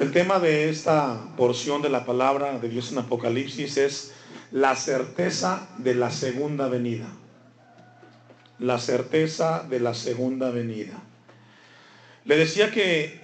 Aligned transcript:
El 0.00 0.12
tema 0.12 0.38
de 0.38 0.70
esta 0.70 1.20
porción 1.36 1.82
de 1.82 1.90
la 1.90 2.06
palabra 2.06 2.58
de 2.58 2.70
Dios 2.70 2.90
en 2.90 2.96
Apocalipsis 2.96 3.76
es 3.76 4.14
la 4.50 4.74
certeza 4.74 5.68
de 5.76 5.94
la 5.94 6.10
segunda 6.10 6.68
venida. 6.68 7.06
La 8.58 8.78
certeza 8.78 9.62
de 9.68 9.78
la 9.78 9.92
segunda 9.92 10.50
venida. 10.50 10.94
Le 12.24 12.38
decía 12.38 12.70
que, 12.70 13.20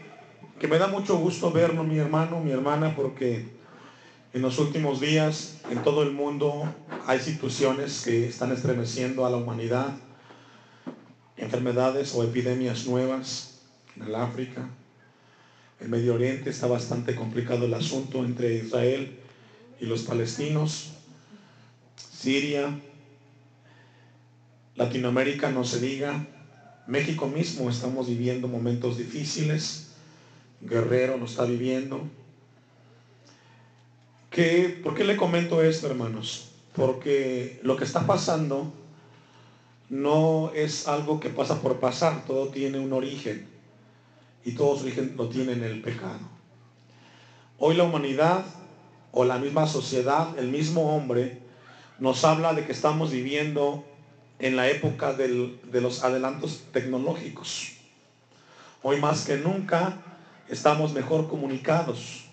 que 0.60 0.68
me 0.68 0.76
da 0.76 0.86
mucho 0.86 1.16
gusto 1.16 1.50
verlo, 1.50 1.82
mi 1.82 1.96
hermano, 1.96 2.40
mi 2.40 2.50
hermana, 2.50 2.94
porque 2.94 3.48
en 4.34 4.42
los 4.42 4.58
últimos 4.58 5.00
días 5.00 5.56
en 5.70 5.82
todo 5.82 6.02
el 6.02 6.10
mundo 6.10 6.70
hay 7.06 7.20
situaciones 7.20 8.02
que 8.04 8.26
están 8.26 8.52
estremeciendo 8.52 9.24
a 9.24 9.30
la 9.30 9.38
humanidad, 9.38 9.94
enfermedades 11.38 12.14
o 12.14 12.22
epidemias 12.22 12.84
nuevas 12.84 13.62
en 13.96 14.02
el 14.02 14.14
África, 14.14 14.68
el 15.80 15.88
Medio 15.88 16.14
Oriente 16.14 16.50
está 16.50 16.66
bastante 16.66 17.14
complicado 17.14 17.66
el 17.66 17.74
asunto 17.74 18.24
entre 18.24 18.54
Israel 18.54 19.18
y 19.78 19.86
los 19.86 20.02
palestinos, 20.02 20.92
Siria, 22.10 22.80
Latinoamérica 24.74 25.50
no 25.50 25.64
se 25.64 25.80
diga, 25.80 26.26
México 26.86 27.26
mismo 27.26 27.68
estamos 27.68 28.08
viviendo 28.08 28.48
momentos 28.48 28.96
difíciles, 28.96 29.88
Guerrero 30.62 31.18
lo 31.18 31.26
está 31.26 31.44
viviendo. 31.44 32.08
¿Qué, 34.30 34.80
¿Por 34.82 34.94
qué 34.94 35.04
le 35.04 35.16
comento 35.16 35.62
esto, 35.62 35.86
hermanos? 35.88 36.48
Porque 36.74 37.60
lo 37.62 37.76
que 37.76 37.84
está 37.84 38.06
pasando 38.06 38.72
no 39.88 40.52
es 40.54 40.88
algo 40.88 41.20
que 41.20 41.28
pasa 41.28 41.60
por 41.60 41.80
pasar, 41.80 42.24
todo 42.26 42.48
tiene 42.48 42.78
un 42.78 42.92
origen 42.92 43.55
y 44.46 44.52
todo 44.52 44.76
su 44.76 44.84
origen 44.84 45.14
lo 45.16 45.28
tiene 45.28 45.52
en 45.54 45.64
el 45.64 45.82
pecado. 45.82 46.20
Hoy 47.58 47.74
la 47.74 47.82
humanidad 47.82 48.44
o 49.10 49.24
la 49.24 49.38
misma 49.38 49.66
sociedad, 49.66 50.38
el 50.38 50.46
mismo 50.46 50.94
hombre, 50.96 51.40
nos 51.98 52.24
habla 52.24 52.54
de 52.54 52.64
que 52.64 52.70
estamos 52.70 53.10
viviendo 53.10 53.84
en 54.38 54.54
la 54.54 54.68
época 54.68 55.14
de 55.14 55.80
los 55.80 56.04
adelantos 56.04 56.62
tecnológicos. 56.72 57.72
Hoy 58.84 59.00
más 59.00 59.24
que 59.24 59.36
nunca 59.36 59.98
estamos 60.48 60.92
mejor 60.92 61.28
comunicados. 61.28 62.26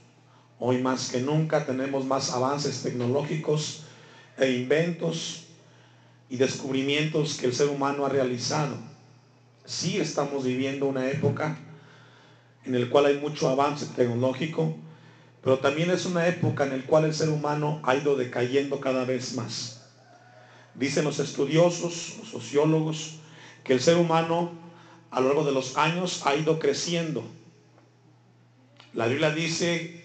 Hoy 0.60 0.84
más 0.84 1.10
que 1.10 1.20
nunca 1.20 1.66
tenemos 1.66 2.06
más 2.06 2.32
avances 2.32 2.84
tecnológicos 2.84 3.86
e 4.38 4.52
inventos 4.52 5.46
y 6.30 6.38
descubrimientos 6.38 7.38
que 7.38 7.48
el 7.48 7.56
ser 7.56 7.70
humano 7.70 8.06
ha 8.06 8.10
realizado. 8.10 8.78
Sí 9.66 9.98
estamos 9.98 10.44
viviendo 10.44 10.86
una 10.86 11.10
época 11.10 11.58
en 12.66 12.82
la 12.82 12.90
cual 12.90 13.08
hay 13.08 13.18
mucho 13.18 13.50
avance 13.50 13.88
tecnológico, 13.96 14.76
pero 15.44 15.60
también 15.60 15.92
es 15.92 16.06
una 16.06 16.28
época 16.28 16.64
en 16.64 16.78
la 16.78 16.86
cual 16.86 17.06
el 17.06 17.14
ser 17.14 17.30
humano 17.30 17.82
ha 17.84 17.96
ido 17.96 18.16
decayendo 18.16 18.80
cada 18.80 19.04
vez 19.04 19.36
más. 19.36 19.82
Dicen 20.74 21.04
los 21.04 21.20
estudiosos, 21.20 22.16
los 22.20 22.30
sociólogos, 22.30 23.16
que 23.64 23.74
el 23.74 23.82
ser 23.82 23.98
humano 23.98 24.52
a 25.12 25.20
lo 25.20 25.28
largo 25.28 25.44
de 25.44 25.52
los 25.52 25.78
años 25.78 26.26
ha 26.26 26.36
ido 26.36 26.60
creciendo. 26.60 27.24
La 28.94 29.08
Biblia 29.08 29.32
dice 29.32 30.04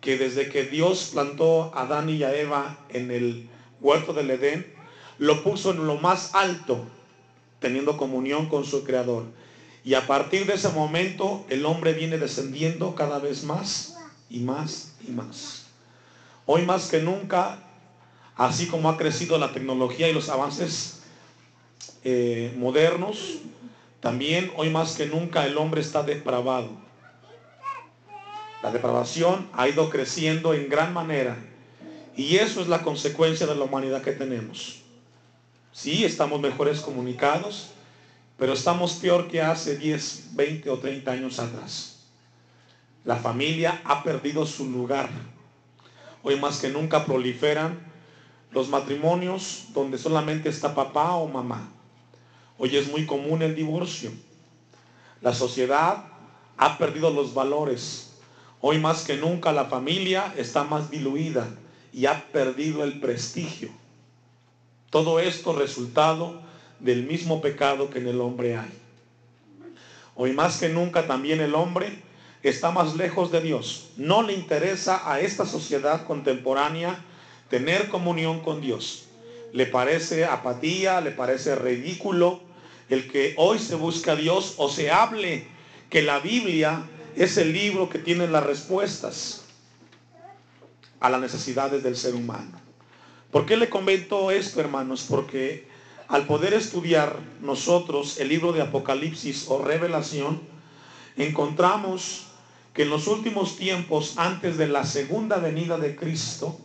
que 0.00 0.18
desde 0.18 0.48
que 0.48 0.64
Dios 0.64 1.10
plantó 1.12 1.74
a 1.74 1.82
Adán 1.82 2.10
y 2.10 2.22
a 2.22 2.34
Eva 2.34 2.78
en 2.90 3.10
el 3.10 3.48
huerto 3.80 4.12
del 4.12 4.30
Edén, 4.30 4.72
lo 5.18 5.42
puso 5.42 5.70
en 5.70 5.86
lo 5.86 5.96
más 5.96 6.34
alto, 6.34 6.84
teniendo 7.58 7.96
comunión 7.96 8.48
con 8.48 8.64
su 8.64 8.84
Creador. 8.84 9.24
Y 9.84 9.94
a 9.94 10.06
partir 10.06 10.46
de 10.46 10.54
ese 10.54 10.70
momento 10.70 11.44
el 11.50 11.66
hombre 11.66 11.92
viene 11.92 12.16
descendiendo 12.16 12.94
cada 12.94 13.18
vez 13.18 13.44
más 13.44 13.96
y 14.30 14.40
más 14.40 14.92
y 15.06 15.10
más. 15.10 15.64
Hoy 16.46 16.62
más 16.62 16.88
que 16.88 17.00
nunca, 17.00 17.58
así 18.34 18.66
como 18.66 18.88
ha 18.88 18.96
crecido 18.96 19.38
la 19.38 19.52
tecnología 19.52 20.08
y 20.08 20.14
los 20.14 20.30
avances 20.30 21.00
eh, 22.02 22.54
modernos, 22.56 23.38
también 24.00 24.52
hoy 24.56 24.70
más 24.70 24.96
que 24.96 25.06
nunca 25.06 25.46
el 25.46 25.56
hombre 25.58 25.82
está 25.82 26.02
depravado. 26.02 26.70
La 28.62 28.70
depravación 28.70 29.48
ha 29.52 29.68
ido 29.68 29.90
creciendo 29.90 30.54
en 30.54 30.70
gran 30.70 30.94
manera 30.94 31.36
y 32.16 32.36
eso 32.36 32.62
es 32.62 32.68
la 32.68 32.82
consecuencia 32.82 33.46
de 33.46 33.54
la 33.54 33.64
humanidad 33.64 34.02
que 34.02 34.12
tenemos. 34.12 34.80
Sí, 35.72 36.04
estamos 36.04 36.40
mejores 36.40 36.80
comunicados, 36.80 37.70
pero 38.36 38.52
estamos 38.52 38.94
peor 38.94 39.28
que 39.28 39.42
hace 39.42 39.76
10, 39.76 40.34
20 40.34 40.70
o 40.70 40.78
30 40.78 41.10
años 41.10 41.38
atrás. 41.38 42.06
La 43.04 43.16
familia 43.16 43.80
ha 43.84 44.02
perdido 44.02 44.46
su 44.46 44.68
lugar. 44.68 45.10
Hoy 46.22 46.40
más 46.40 46.60
que 46.60 46.70
nunca 46.70 47.04
proliferan 47.04 47.78
los 48.50 48.68
matrimonios 48.68 49.66
donde 49.74 49.98
solamente 49.98 50.48
está 50.48 50.74
papá 50.74 51.16
o 51.16 51.28
mamá. 51.28 51.70
Hoy 52.56 52.76
es 52.76 52.90
muy 52.90 53.04
común 53.04 53.42
el 53.42 53.54
divorcio. 53.54 54.10
La 55.20 55.34
sociedad 55.34 56.04
ha 56.56 56.78
perdido 56.78 57.10
los 57.10 57.34
valores. 57.34 58.14
Hoy 58.60 58.78
más 58.78 59.04
que 59.04 59.16
nunca 59.16 59.52
la 59.52 59.66
familia 59.66 60.32
está 60.36 60.64
más 60.64 60.90
diluida 60.90 61.48
y 61.92 62.06
ha 62.06 62.32
perdido 62.32 62.84
el 62.84 63.00
prestigio. 63.00 63.70
Todo 64.90 65.20
esto 65.20 65.52
resultado 65.52 66.40
del 66.80 67.04
mismo 67.04 67.40
pecado 67.40 67.90
que 67.90 67.98
en 67.98 68.08
el 68.08 68.20
hombre 68.20 68.56
hay. 68.56 68.72
Hoy 70.14 70.32
más 70.32 70.58
que 70.58 70.68
nunca 70.68 71.06
también 71.06 71.40
el 71.40 71.54
hombre 71.54 72.02
está 72.42 72.70
más 72.70 72.94
lejos 72.96 73.32
de 73.32 73.40
Dios. 73.40 73.90
No 73.96 74.22
le 74.22 74.32
interesa 74.32 75.10
a 75.10 75.20
esta 75.20 75.46
sociedad 75.46 76.06
contemporánea 76.06 77.02
tener 77.48 77.88
comunión 77.88 78.40
con 78.40 78.60
Dios. 78.60 79.06
Le 79.52 79.66
parece 79.66 80.24
apatía, 80.24 81.00
le 81.00 81.10
parece 81.10 81.56
ridículo 81.56 82.40
el 82.88 83.10
que 83.10 83.34
hoy 83.38 83.58
se 83.58 83.74
busque 83.74 84.10
a 84.10 84.16
Dios 84.16 84.54
o 84.58 84.68
se 84.68 84.90
hable 84.90 85.46
que 85.88 86.02
la 86.02 86.18
Biblia 86.18 86.84
es 87.16 87.36
el 87.38 87.52
libro 87.52 87.88
que 87.88 87.98
tiene 87.98 88.26
las 88.26 88.44
respuestas 88.44 89.44
a 91.00 91.10
las 91.10 91.20
necesidades 91.20 91.82
del 91.82 91.96
ser 91.96 92.14
humano. 92.14 92.60
¿Por 93.30 93.46
qué 93.46 93.56
le 93.56 93.68
comento 93.68 94.30
esto, 94.30 94.60
hermanos? 94.60 95.06
Porque 95.08 95.68
al 96.08 96.26
poder 96.26 96.54
estudiar 96.54 97.18
nosotros 97.40 98.18
el 98.18 98.28
libro 98.28 98.52
de 98.52 98.62
Apocalipsis 98.62 99.46
o 99.48 99.62
Revelación, 99.62 100.42
encontramos 101.16 102.26
que 102.72 102.82
en 102.82 102.90
los 102.90 103.06
últimos 103.06 103.56
tiempos, 103.56 104.14
antes 104.16 104.56
de 104.56 104.66
la 104.68 104.84
segunda 104.84 105.38
venida 105.38 105.78
de 105.78 105.94
Cristo, 105.94 106.58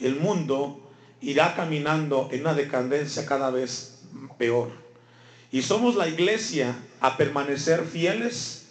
el 0.00 0.16
mundo 0.16 0.80
irá 1.20 1.54
caminando 1.54 2.28
en 2.32 2.40
una 2.40 2.54
decadencia 2.54 3.26
cada 3.26 3.50
vez 3.50 4.00
peor. 4.38 4.70
Y 5.52 5.62
somos 5.62 5.94
la 5.94 6.08
iglesia 6.08 6.76
a 7.00 7.16
permanecer 7.16 7.84
fieles 7.84 8.66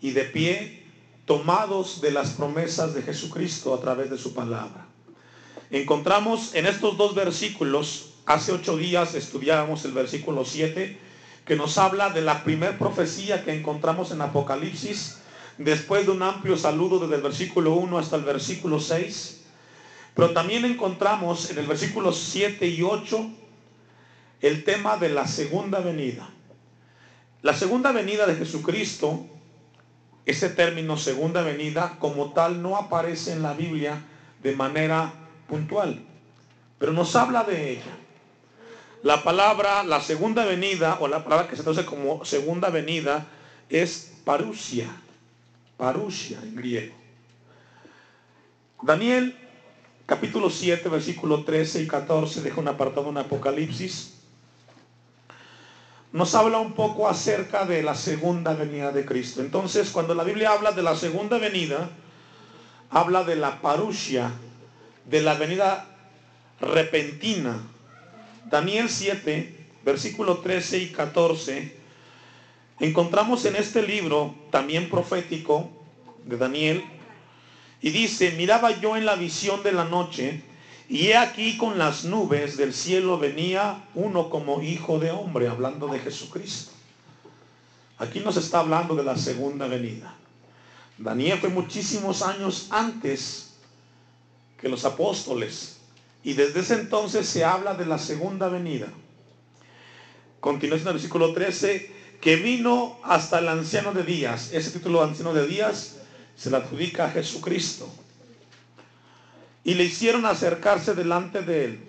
y 0.00 0.12
de 0.12 0.24
pie, 0.24 0.86
tomados 1.26 2.00
de 2.00 2.10
las 2.10 2.30
promesas 2.30 2.94
de 2.94 3.02
Jesucristo 3.02 3.74
a 3.74 3.80
través 3.80 4.10
de 4.10 4.18
su 4.18 4.34
palabra. 4.34 4.86
Encontramos 5.70 6.54
en 6.54 6.66
estos 6.66 6.96
dos 6.96 7.14
versículos, 7.14 8.09
hace 8.30 8.52
ocho 8.52 8.76
días 8.76 9.16
estudiábamos 9.16 9.84
el 9.84 9.90
versículo 9.90 10.44
7, 10.44 10.96
que 11.44 11.56
nos 11.56 11.78
habla 11.78 12.10
de 12.10 12.20
la 12.20 12.44
primer 12.44 12.78
profecía 12.78 13.42
que 13.42 13.52
encontramos 13.52 14.12
en 14.12 14.20
Apocalipsis, 14.20 15.18
después 15.58 16.06
de 16.06 16.12
un 16.12 16.22
amplio 16.22 16.56
saludo 16.56 17.00
desde 17.00 17.16
el 17.16 17.22
versículo 17.22 17.74
1 17.74 17.98
hasta 17.98 18.14
el 18.14 18.22
versículo 18.22 18.78
6. 18.78 19.42
Pero 20.14 20.30
también 20.30 20.64
encontramos 20.64 21.50
en 21.50 21.58
el 21.58 21.66
versículo 21.66 22.12
7 22.12 22.68
y 22.68 22.82
8 22.82 23.30
el 24.42 24.62
tema 24.62 24.96
de 24.96 25.08
la 25.08 25.26
segunda 25.26 25.80
venida. 25.80 26.30
La 27.42 27.54
segunda 27.54 27.90
venida 27.90 28.26
de 28.26 28.36
Jesucristo, 28.36 29.26
ese 30.24 30.50
término 30.50 30.96
segunda 30.96 31.42
venida 31.42 31.96
como 31.98 32.32
tal 32.32 32.62
no 32.62 32.76
aparece 32.76 33.32
en 33.32 33.42
la 33.42 33.54
Biblia 33.54 34.00
de 34.40 34.54
manera 34.54 35.12
puntual, 35.48 36.04
pero 36.78 36.92
nos 36.92 37.16
habla 37.16 37.42
de 37.42 37.72
ella. 37.72 37.96
La 39.02 39.22
palabra, 39.22 39.82
la 39.82 40.00
segunda 40.02 40.44
venida, 40.44 40.98
o 41.00 41.08
la 41.08 41.24
palabra 41.24 41.48
que 41.48 41.56
se 41.56 41.62
traduce 41.62 41.86
como 41.86 42.24
segunda 42.24 42.68
venida, 42.68 43.26
es 43.70 44.12
parusia, 44.24 44.88
parusia 45.78 46.38
en 46.42 46.56
griego. 46.56 46.94
Daniel, 48.82 49.36
capítulo 50.04 50.50
7, 50.50 50.88
versículo 50.88 51.44
13 51.44 51.82
y 51.82 51.86
14, 51.86 52.42
deja 52.42 52.60
un 52.60 52.68
apartado 52.68 53.08
en 53.08 53.18
Apocalipsis. 53.18 54.14
Nos 56.12 56.34
habla 56.34 56.58
un 56.58 56.72
poco 56.72 57.08
acerca 57.08 57.64
de 57.64 57.82
la 57.82 57.94
segunda 57.94 58.52
venida 58.52 58.90
de 58.90 59.06
Cristo. 59.06 59.40
Entonces, 59.40 59.90
cuando 59.90 60.14
la 60.14 60.24
Biblia 60.24 60.52
habla 60.52 60.72
de 60.72 60.82
la 60.82 60.96
segunda 60.96 61.38
venida, 61.38 61.88
habla 62.90 63.24
de 63.24 63.36
la 63.36 63.62
parusia, 63.62 64.30
de 65.06 65.22
la 65.22 65.34
venida 65.34 65.86
repentina. 66.60 67.60
Daniel 68.46 68.88
7, 68.88 69.68
versículo 69.84 70.38
13 70.38 70.78
y 70.78 70.88
14, 70.88 71.76
encontramos 72.80 73.44
en 73.44 73.56
este 73.56 73.82
libro 73.82 74.34
también 74.50 74.88
profético 74.88 75.70
de 76.24 76.36
Daniel. 76.36 76.84
Y 77.82 77.90
dice, 77.90 78.32
miraba 78.32 78.78
yo 78.78 78.96
en 78.96 79.06
la 79.06 79.16
visión 79.16 79.62
de 79.62 79.72
la 79.72 79.84
noche, 79.84 80.42
y 80.88 81.06
he 81.06 81.16
aquí 81.16 81.56
con 81.56 81.78
las 81.78 82.04
nubes 82.04 82.56
del 82.56 82.74
cielo 82.74 83.18
venía 83.18 83.84
uno 83.94 84.28
como 84.28 84.60
hijo 84.60 84.98
de 84.98 85.10
hombre, 85.10 85.48
hablando 85.48 85.86
de 85.86 86.00
Jesucristo. 86.00 86.72
Aquí 87.98 88.20
nos 88.20 88.36
está 88.36 88.60
hablando 88.60 88.94
de 88.96 89.04
la 89.04 89.16
segunda 89.16 89.68
venida. 89.68 90.14
Daniel 90.98 91.38
fue 91.38 91.48
muchísimos 91.48 92.22
años 92.22 92.68
antes 92.70 93.54
que 94.60 94.68
los 94.68 94.84
apóstoles. 94.84 95.79
Y 96.22 96.34
desde 96.34 96.60
ese 96.60 96.74
entonces 96.74 97.26
se 97.26 97.44
habla 97.44 97.74
de 97.74 97.86
la 97.86 97.98
segunda 97.98 98.48
venida. 98.48 98.88
Continúa 100.40 100.78
en 100.78 100.86
el 100.86 100.92
versículo 100.94 101.32
13, 101.32 101.90
que 102.20 102.36
vino 102.36 102.98
hasta 103.02 103.38
el 103.38 103.48
anciano 103.48 103.92
de 103.92 104.02
días. 104.02 104.52
Ese 104.52 104.70
título 104.70 105.02
anciano 105.02 105.32
de 105.32 105.46
días 105.46 105.96
se 106.36 106.50
le 106.50 106.56
adjudica 106.56 107.06
a 107.06 107.10
Jesucristo. 107.10 107.88
Y 109.64 109.74
le 109.74 109.84
hicieron 109.84 110.24
acercarse 110.26 110.94
delante 110.94 111.42
de 111.42 111.64
él. 111.64 111.80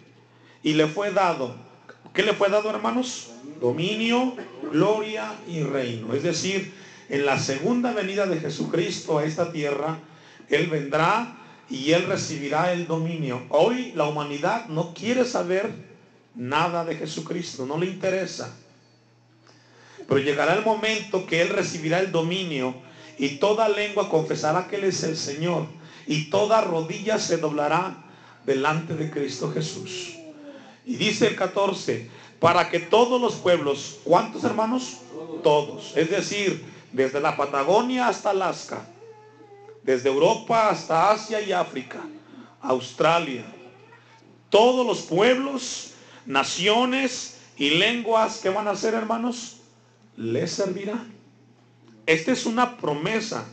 Y 0.64 0.74
le 0.74 0.88
fue 0.88 1.12
dado. 1.12 1.56
¿Qué 2.14 2.24
le 2.24 2.34
fue 2.34 2.50
dado, 2.50 2.70
hermanos? 2.70 3.32
Dominio, 3.60 4.36
gloria 4.72 5.34
y 5.48 5.64
reino. 5.64 6.14
Es 6.14 6.24
decir, 6.24 6.74
en 7.10 7.26
la 7.26 7.40
segunda 7.40 7.94
venida 7.94 8.26
de 8.26 8.40
Jesucristo 8.40 9.18
a 9.18 9.26
esta 9.26 9.52
tierra, 9.52 10.00
Él 10.50 10.68
vendrá 10.68 11.38
y 11.72 11.94
Él 11.94 12.06
recibirá 12.06 12.74
el 12.74 12.86
dominio. 12.86 13.44
Hoy 13.50 13.94
la 13.96 14.06
humanidad 14.06 14.68
no 14.68 14.94
quiere 14.94 15.24
saber 15.24 15.72
nada 16.36 16.84
de 16.84 16.96
Jesucristo, 16.96 17.66
no 17.66 17.78
le 17.78 17.86
interesa. 17.86 18.54
Pero 20.08 20.20
llegará 20.20 20.54
el 20.54 20.66
momento 20.66 21.26
que 21.26 21.42
Él 21.42 21.50
recibirá 21.50 22.00
el 22.00 22.12
dominio 22.12 22.76
y 23.18 23.38
toda 23.38 23.70
lengua 23.70 24.10
confesará 24.10 24.68
que 24.68 24.76
Él 24.76 24.84
es 24.84 25.02
el 25.04 25.16
Señor 25.16 25.66
y 26.06 26.30
toda 26.30 26.60
rodilla 26.60 27.18
se 27.18 27.38
doblará 27.38 28.04
delante 28.46 28.96
de 28.96 29.10
Cristo 29.10 29.52
Jesús. 29.54 30.16
Y 30.86 30.96
dice 30.98 31.28
el 31.28 31.36
14, 31.38 32.10
para 32.40 32.70
que 32.70 32.80
todos 32.80 33.22
los 33.22 33.36
pueblos, 33.36 34.00
¿cuántos 34.04 34.44
hermanos? 34.44 34.98
Todos. 35.42 35.94
Es 35.96 36.10
decir, 36.10 36.66
desde 36.92 37.22
la 37.22 37.38
Patagonia 37.38 38.08
hasta 38.08 38.32
Alaska, 38.32 38.86
desde 39.84 40.10
Europa 40.10 40.70
hasta 40.70 41.12
Asia 41.12 41.42
y 41.42 41.52
África, 41.52 42.00
Australia, 42.62 43.46
todos 44.50 44.86
los 44.86 45.02
pueblos, 45.02 45.94
naciones 46.26 47.40
y 47.58 47.72
lenguas 47.72 48.40
que 48.40 48.50
van 48.50 48.68
a 48.68 48.76
ser 48.76 48.94
hermanos, 48.94 49.58
les 50.18 50.52
servirá. 50.52 51.04
Esta 52.06 52.32
es 52.32 52.46
una 52.46 52.78
promesa 52.78 53.46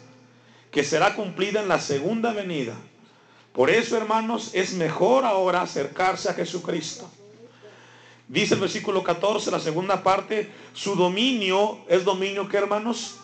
que 0.70 0.84
será 0.84 1.14
cumplida 1.14 1.62
en 1.62 1.69
la 1.69 1.80
segunda 1.80 2.32
venida. 2.32 2.74
Por 3.52 3.70
eso, 3.70 3.96
hermanos, 3.96 4.50
es 4.54 4.74
mejor 4.74 5.24
ahora 5.24 5.62
acercarse 5.62 6.28
a 6.28 6.34
Jesucristo. 6.34 7.10
Dice 8.28 8.54
el 8.54 8.60
versículo 8.60 9.02
14, 9.02 9.50
la 9.50 9.58
segunda 9.58 10.02
parte, 10.02 10.50
su 10.74 10.94
dominio 10.94 11.78
es 11.88 12.04
dominio 12.04 12.46
que, 12.48 12.58
hermanos, 12.58 13.16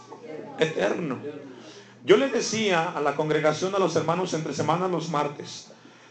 eterno. 0.58 1.18
Yo 2.04 2.18
le 2.18 2.28
decía 2.28 2.90
a 2.90 3.00
la 3.00 3.14
congregación, 3.14 3.74
a 3.74 3.78
los 3.78 3.96
hermanos 3.96 4.34
entre 4.34 4.52
semanas 4.52 4.90
los 4.90 5.08
martes, 5.08 5.68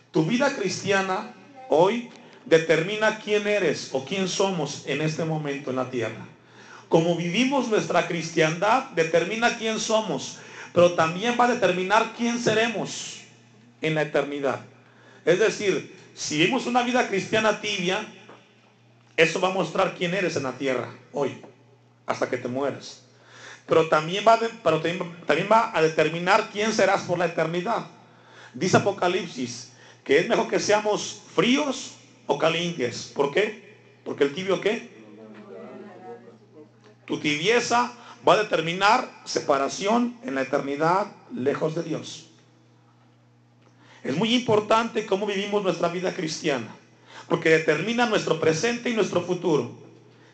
tu 0.10 0.26
vida 0.26 0.56
cristiana 0.56 1.36
hoy 1.70 2.10
determina 2.46 3.20
quién 3.20 3.48
eres 3.48 3.90
o 3.94 4.04
quién 4.04 4.28
somos 4.28 4.84
en 4.88 5.02
este 5.02 5.24
momento 5.24 5.70
en 5.70 5.76
la 5.76 5.92
tierra. 5.92 6.26
Como 6.90 7.16
vivimos 7.16 7.68
nuestra 7.68 8.08
cristiandad, 8.08 8.86
determina 8.96 9.56
quién 9.56 9.80
somos, 9.80 10.40
pero 10.74 10.94
también 10.94 11.38
va 11.40 11.46
a 11.46 11.54
determinar 11.54 12.14
quién 12.18 12.40
seremos 12.40 13.22
en 13.80 13.94
la 13.94 14.02
eternidad. 14.02 14.62
Es 15.26 15.38
decir, 15.38 15.96
si 16.16 16.40
vivimos 16.40 16.66
una 16.66 16.82
vida 16.82 17.08
cristiana 17.08 17.62
tibia, 17.62 18.04
eso 19.16 19.40
va 19.40 19.50
a 19.50 19.54
mostrar 19.54 19.94
quién 19.96 20.16
eres 20.16 20.36
en 20.38 20.44
la 20.44 20.54
tierra 20.54 20.92
hoy, 21.12 21.40
hasta 22.08 22.28
que 22.32 22.38
te 22.38 22.48
mueras. 22.48 23.03
Pero 23.66 23.88
también 23.88 24.26
va, 24.28 24.40
también 25.26 25.50
va 25.52 25.72
a 25.76 25.82
determinar 25.82 26.50
quién 26.52 26.74
serás 26.74 27.04
por 27.04 27.18
la 27.18 27.26
eternidad. 27.26 27.88
Dice 28.54 28.78
Apocalipsis 28.78 29.74
que 30.04 30.20
es 30.20 30.28
mejor 30.28 30.50
que 30.50 30.60
seamos 30.60 31.22
fríos 31.34 31.96
o 32.28 32.38
calientes. 32.38 33.12
¿Por 33.16 33.32
qué? 33.32 33.76
Porque 34.04 34.26
el 34.26 34.34
tibio 34.34 34.60
qué? 34.60 34.92
Tu 37.06 37.20
tibieza 37.20 37.94
va 38.28 38.34
a 38.34 38.44
determinar 38.44 39.10
separación 39.26 40.18
en 40.24 40.36
la 40.36 40.42
eternidad 40.42 41.08
lejos 41.34 41.76
de 41.76 41.84
Dios. 41.84 42.30
Es 44.04 44.16
muy 44.16 44.34
importante 44.34 45.06
cómo 45.06 45.26
vivimos 45.26 45.64
nuestra 45.64 45.88
vida 45.88 46.14
cristiana, 46.14 46.68
porque 47.30 47.50
determina 47.50 48.06
nuestro 48.06 48.40
presente 48.40 48.90
y 48.90 48.94
nuestro 48.94 49.22
futuro. 49.22 49.72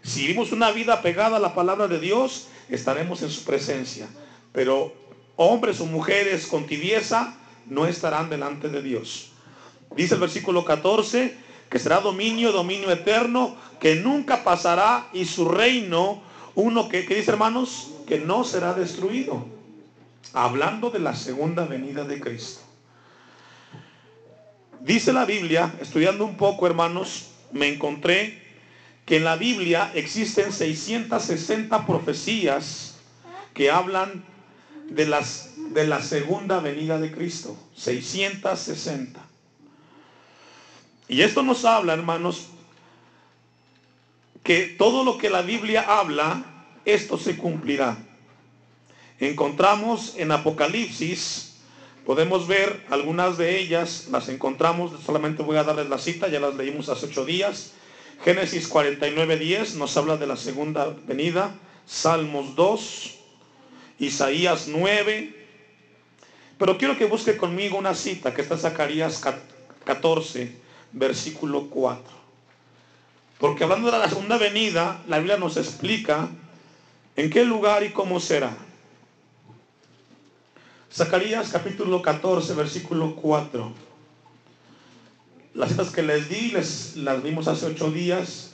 Si 0.04 0.22
vivimos 0.22 0.52
una 0.52 0.72
vida 0.72 1.02
pegada 1.02 1.38
a 1.38 1.40
la 1.40 1.54
palabra 1.54 1.88
de 1.88 2.00
Dios, 2.00 2.48
estaremos 2.70 3.22
en 3.22 3.30
su 3.30 3.44
presencia. 3.44 4.08
Pero 4.52 4.94
hombres 5.36 5.80
o 5.80 5.86
mujeres 5.86 6.48
con 6.48 6.66
tibieza 6.66 7.36
no 7.66 7.86
estarán 7.86 8.30
delante 8.30 8.70
de 8.70 8.82
Dios. 8.82 9.32
Dice 9.96 10.16
el 10.16 10.22
versículo 10.22 10.66
14 10.66 11.50
que 11.70 11.80
será 11.80 12.00
dominio, 12.00 12.52
dominio 12.52 12.92
eterno, 12.92 13.56
que 13.80 13.96
nunca 13.96 14.44
pasará 14.44 15.08
y 15.14 15.26
su 15.26 15.48
reino 15.48 16.22
uno 16.56 16.90
que, 16.90 17.04
dice 17.04 17.32
hermanos, 17.32 17.92
que 18.08 18.20
no 18.20 18.44
será 18.44 18.74
destruido. 18.74 19.46
Hablando 20.34 20.90
de 20.90 21.00
la 21.00 21.16
segunda 21.16 21.66
venida 21.66 22.04
de 22.04 22.20
Cristo. 22.20 22.62
Dice 24.82 25.14
la 25.14 25.26
Biblia, 25.26 25.74
estudiando 25.80 26.26
un 26.26 26.38
poco 26.38 26.66
hermanos, 26.66 27.32
me 27.52 27.68
encontré 27.68 28.49
que 29.10 29.18
en 29.18 29.24
la 29.24 29.38
Biblia 29.38 29.92
existen 29.96 30.54
660 30.54 31.88
profecías 31.88 32.94
que 33.56 33.72
hablan 33.72 34.24
de, 34.88 35.08
las, 35.08 35.50
de 35.74 35.88
la 35.88 36.04
segunda 36.04 36.60
venida 36.60 37.00
de 37.00 37.12
Cristo. 37.12 37.58
660. 37.76 39.20
Y 41.08 41.24
esto 41.24 41.42
nos 41.42 41.66
habla, 41.66 41.94
hermanos, 41.94 42.50
que 44.44 44.68
todo 44.78 45.04
lo 45.04 45.18
que 45.18 45.32
la 45.32 45.42
Biblia 45.42 45.86
habla, 45.88 46.44
esto 46.86 47.18
se 47.18 47.36
cumplirá. 47.36 47.98
Encontramos 49.20 50.14
en 50.18 50.32
Apocalipsis, 50.32 51.56
podemos 52.06 52.48
ver 52.48 52.86
algunas 52.92 53.40
de 53.40 53.60
ellas, 53.60 54.08
las 54.12 54.30
encontramos, 54.30 55.02
solamente 55.04 55.42
voy 55.42 55.58
a 55.58 55.64
darles 55.64 55.90
la 55.90 55.98
cita, 55.98 56.28
ya 56.28 56.40
las 56.40 56.54
leímos 56.54 56.90
hace 56.90 57.08
ocho 57.08 57.26
días. 57.26 57.74
Génesis 58.24 58.68
49, 58.68 59.38
10 59.38 59.76
nos 59.76 59.96
habla 59.96 60.18
de 60.18 60.28
la 60.28 60.36
segunda 60.36 60.94
venida, 61.08 61.56
Salmos 61.86 62.56
2, 62.56 63.16
Isaías 64.00 64.68
9, 64.68 65.36
pero 66.58 66.78
quiero 66.78 66.98
que 66.98 67.06
busque 67.06 67.38
conmigo 67.38 67.78
una 67.78 67.96
cita 67.96 68.34
que 68.34 68.42
está 68.42 68.56
en 68.56 68.60
Zacarías 68.60 69.24
14, 69.86 70.54
versículo 70.92 71.70
4. 71.70 72.20
Porque 73.40 73.64
hablando 73.64 73.90
de 73.90 73.98
la 73.98 74.10
segunda 74.10 74.38
venida, 74.38 75.02
la 75.08 75.20
Biblia 75.20 75.38
nos 75.38 75.56
explica 75.56 76.30
en 77.16 77.30
qué 77.30 77.46
lugar 77.46 77.84
y 77.84 77.92
cómo 77.92 78.20
será. 78.20 78.56
Zacarías 80.94 81.50
capítulo 81.50 82.02
14, 82.02 82.54
versículo 82.54 83.16
4. 83.16 83.89
Las 85.54 85.74
que 85.92 86.04
les 86.04 86.30
di, 86.30 86.52
les, 86.52 86.96
las 86.98 87.24
vimos 87.24 87.48
hace 87.48 87.66
ocho 87.66 87.92
días, 87.92 88.52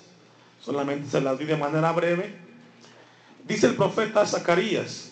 solamente 0.62 1.10
se 1.10 1.22
las 1.22 1.38
di 1.38 1.46
de 1.46 1.58
manera 1.58 1.92
breve. 1.92 2.36
Dice 3.48 3.68
el 3.68 3.76
profeta 3.76 4.26
Zacarías, 4.26 5.12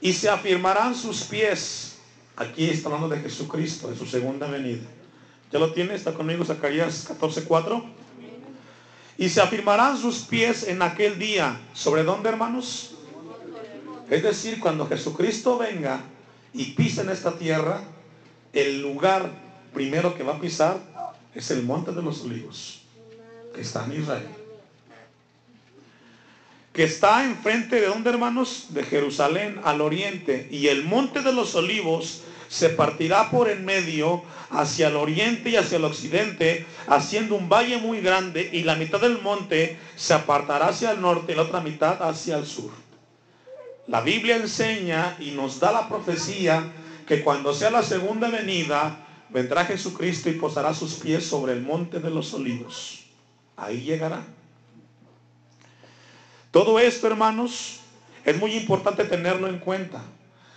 y 0.00 0.12
se 0.12 0.28
afirmarán 0.28 0.94
sus 0.94 1.22
pies. 1.22 1.96
Aquí 2.36 2.68
está 2.68 2.88
hablando 2.88 3.08
de 3.08 3.20
Jesucristo, 3.20 3.88
de 3.90 3.96
su 3.96 4.06
segunda 4.06 4.46
venida. 4.46 4.82
¿Ya 5.50 5.58
lo 5.58 5.72
tiene? 5.72 5.94
¿Está 5.94 6.12
conmigo 6.12 6.44
Zacarías 6.44 7.04
14, 7.08 7.44
4? 7.44 7.84
Y 9.16 9.28
se 9.28 9.40
afirmarán 9.40 9.98
sus 9.98 10.18
pies 10.18 10.68
en 10.68 10.82
aquel 10.82 11.18
día. 11.18 11.60
¿Sobre 11.72 12.04
dónde, 12.04 12.28
hermanos? 12.28 12.94
Es 14.10 14.22
decir, 14.22 14.60
cuando 14.60 14.86
Jesucristo 14.86 15.58
venga 15.58 16.00
y 16.52 16.66
pise 16.72 17.00
en 17.00 17.10
esta 17.10 17.36
tierra, 17.36 17.82
el 18.52 18.80
lugar 18.80 19.47
primero 19.72 20.16
que 20.16 20.22
va 20.22 20.34
a 20.34 20.40
pisar 20.40 20.78
es 21.34 21.50
el 21.50 21.62
monte 21.62 21.92
de 21.92 22.02
los 22.02 22.22
olivos, 22.22 22.82
que 23.54 23.60
está 23.60 23.84
en 23.84 24.00
Israel. 24.00 24.28
Que 26.72 26.84
está 26.84 27.24
enfrente 27.24 27.80
de 27.80 27.86
dónde, 27.86 28.10
hermanos? 28.10 28.66
De 28.70 28.82
Jerusalén 28.84 29.60
al 29.64 29.80
oriente. 29.80 30.48
Y 30.50 30.68
el 30.68 30.84
monte 30.84 31.22
de 31.22 31.32
los 31.32 31.54
olivos 31.54 32.22
se 32.48 32.70
partirá 32.70 33.30
por 33.30 33.50
en 33.50 33.64
medio 33.64 34.22
hacia 34.50 34.88
el 34.88 34.96
oriente 34.96 35.50
y 35.50 35.56
hacia 35.56 35.76
el 35.76 35.84
occidente, 35.84 36.66
haciendo 36.86 37.34
un 37.34 37.48
valle 37.48 37.76
muy 37.78 38.00
grande, 38.00 38.48
y 38.52 38.62
la 38.62 38.74
mitad 38.74 39.00
del 39.00 39.20
monte 39.20 39.78
se 39.96 40.14
apartará 40.14 40.68
hacia 40.68 40.92
el 40.92 41.00
norte 41.00 41.32
y 41.32 41.36
la 41.36 41.42
otra 41.42 41.60
mitad 41.60 42.02
hacia 42.02 42.38
el 42.38 42.46
sur. 42.46 42.70
La 43.86 44.00
Biblia 44.00 44.36
enseña 44.36 45.16
y 45.18 45.32
nos 45.32 45.60
da 45.60 45.72
la 45.72 45.88
profecía 45.88 46.62
que 47.06 47.22
cuando 47.22 47.54
sea 47.54 47.70
la 47.70 47.82
segunda 47.82 48.28
venida, 48.28 49.07
vendrá 49.30 49.64
Jesucristo 49.64 50.30
y 50.30 50.34
posará 50.34 50.74
sus 50.74 50.94
pies 50.94 51.26
sobre 51.26 51.52
el 51.52 51.62
monte 51.62 52.00
de 52.00 52.10
los 52.10 52.32
olivos. 52.34 53.04
Ahí 53.56 53.82
llegará. 53.82 54.24
Todo 56.50 56.78
esto, 56.78 57.06
hermanos, 57.06 57.80
es 58.24 58.38
muy 58.38 58.52
importante 58.52 59.04
tenerlo 59.04 59.48
en 59.48 59.58
cuenta. 59.58 60.02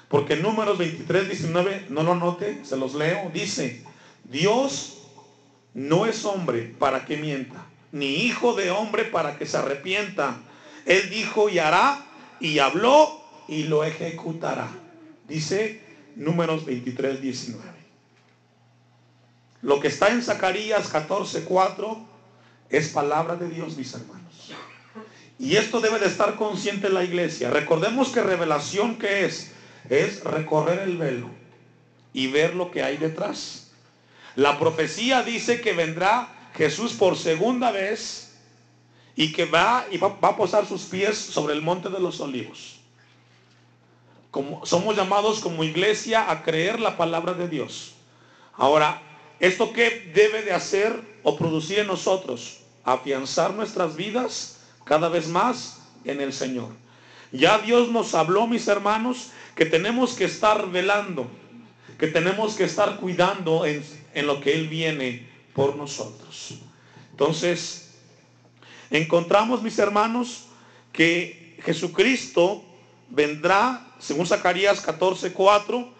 Porque 0.07 0.33
en 0.33 0.41
números 0.41 0.77
23, 0.77 1.27
19, 1.27 1.85
no 1.89 2.03
lo 2.03 2.15
note, 2.15 2.59
se 2.65 2.75
los 2.75 2.95
leo, 2.95 3.31
dice, 3.33 3.81
Dios 4.25 5.03
no 5.73 6.05
es 6.05 6.25
hombre 6.25 6.75
para 6.77 7.05
que 7.05 7.15
mienta, 7.15 7.65
ni 7.93 8.25
hijo 8.25 8.53
de 8.53 8.71
hombre 8.71 9.05
para 9.05 9.37
que 9.37 9.45
se 9.45 9.55
arrepienta. 9.55 10.37
Él 10.85 11.09
dijo 11.09 11.47
y 11.47 11.59
hará, 11.59 12.05
y 12.41 12.59
habló 12.59 13.23
y 13.47 13.63
lo 13.63 13.85
ejecutará. 13.85 14.67
Dice 15.29 15.81
números 16.17 16.65
23, 16.65 17.21
19. 17.21 17.70
Lo 19.61 19.79
que 19.79 19.89
está 19.89 20.09
en 20.09 20.23
Zacarías 20.23 20.87
14, 20.87 21.43
4 21.43 21.99
es 22.69 22.89
palabra 22.89 23.35
de 23.35 23.49
Dios, 23.49 23.77
mis 23.77 23.93
hermanos. 23.93 24.51
Y 25.37 25.55
esto 25.55 25.79
debe 25.81 25.99
de 25.99 26.07
estar 26.07 26.35
consciente 26.35 26.89
la 26.89 27.03
iglesia. 27.03 27.49
Recordemos 27.49 28.09
que 28.09 28.21
revelación 28.21 28.97
que 28.97 29.25
es, 29.25 29.51
es 29.89 30.23
recorrer 30.23 30.79
el 30.79 30.97
velo 30.97 31.29
y 32.13 32.27
ver 32.27 32.55
lo 32.55 32.71
que 32.71 32.83
hay 32.83 32.97
detrás. 32.97 33.71
La 34.35 34.57
profecía 34.59 35.23
dice 35.23 35.61
que 35.61 35.73
vendrá 35.73 36.29
Jesús 36.55 36.93
por 36.93 37.17
segunda 37.17 37.71
vez 37.71 38.33
y 39.15 39.31
que 39.31 39.45
va 39.45 39.85
y 39.91 39.97
va, 39.97 40.17
a 40.21 40.37
posar 40.37 40.65
sus 40.65 40.83
pies 40.83 41.17
sobre 41.17 41.53
el 41.53 41.61
monte 41.61 41.89
de 41.89 41.99
los 41.99 42.19
olivos. 42.19 42.79
Como, 44.29 44.65
somos 44.65 44.95
llamados 44.95 45.39
como 45.39 45.63
iglesia 45.63 46.31
a 46.31 46.43
creer 46.43 46.79
la 46.79 46.97
palabra 46.97 47.33
de 47.33 47.49
Dios. 47.49 47.93
Ahora, 48.53 49.01
¿esto 49.41 49.74
qué 49.74 50.10
debe 50.13 50.43
de 50.43 50.53
hacer 50.53 50.98
o 51.24 51.38
producir 51.38 51.79
en 51.79 51.88
nosotros? 51.88 52.60
Afianzar 52.86 53.53
nuestras 53.53 53.98
vidas 53.98 54.62
cada 54.86 55.10
vez 55.10 55.27
más 55.27 55.81
en 56.05 56.21
el 56.21 56.31
Señor. 56.31 56.69
Ya 57.33 57.60
Dios 57.60 57.89
nos 57.89 58.15
habló, 58.15 58.48
mis 58.48 58.67
hermanos, 58.67 59.31
que 59.55 59.65
tenemos 59.65 60.13
que 60.13 60.25
estar 60.25 60.69
velando, 60.71 61.27
que 62.00 62.07
tenemos 62.07 62.55
que 62.55 62.63
estar 62.63 62.98
cuidando 62.98 63.65
en, 63.65 63.83
en 64.13 64.27
lo 64.27 64.39
que 64.39 64.53
Él 64.53 64.69
viene 64.69 65.27
por 65.53 65.75
nosotros. 65.75 66.55
Entonces, 67.12 67.95
encontramos, 68.89 69.62
mis 69.62 69.77
hermanos, 69.79 70.45
que 70.91 71.57
Jesucristo 71.63 72.63
vendrá, 73.10 73.88
según 74.00 74.25
Zacarías 74.25 74.81
14, 74.81 75.33
4, 75.33 75.93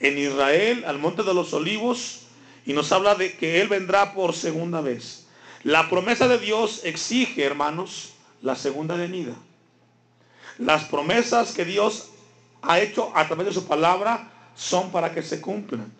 en 0.00 0.18
Israel, 0.18 0.84
al 0.86 0.98
monte 0.98 1.22
de 1.22 1.32
los 1.32 1.52
olivos, 1.52 2.21
y 2.64 2.72
nos 2.72 2.92
habla 2.92 3.14
de 3.14 3.36
que 3.36 3.60
Él 3.60 3.68
vendrá 3.68 4.14
por 4.14 4.34
segunda 4.34 4.80
vez. 4.80 5.26
La 5.64 5.88
promesa 5.88 6.28
de 6.28 6.38
Dios 6.38 6.80
exige, 6.84 7.44
hermanos, 7.44 8.14
la 8.40 8.56
segunda 8.56 8.96
venida. 8.96 9.34
Las 10.58 10.84
promesas 10.84 11.52
que 11.52 11.64
Dios 11.64 12.10
ha 12.62 12.80
hecho 12.80 13.12
a 13.14 13.26
través 13.26 13.46
de 13.46 13.52
su 13.52 13.66
palabra 13.66 14.30
son 14.54 14.90
para 14.90 15.12
que 15.12 15.22
se 15.22 15.40
cumplan. 15.40 15.92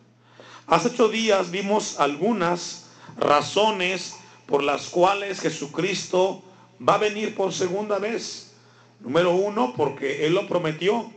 Hace 0.66 0.88
ocho 0.88 1.08
días 1.08 1.50
vimos 1.50 1.98
algunas 1.98 2.86
razones 3.16 4.16
por 4.46 4.62
las 4.62 4.88
cuales 4.88 5.40
Jesucristo 5.40 6.42
va 6.86 6.94
a 6.94 6.98
venir 6.98 7.34
por 7.34 7.52
segunda 7.52 7.98
vez. 7.98 8.52
Número 9.00 9.34
uno, 9.34 9.74
porque 9.76 10.26
Él 10.26 10.34
lo 10.34 10.46
prometió. 10.46 11.10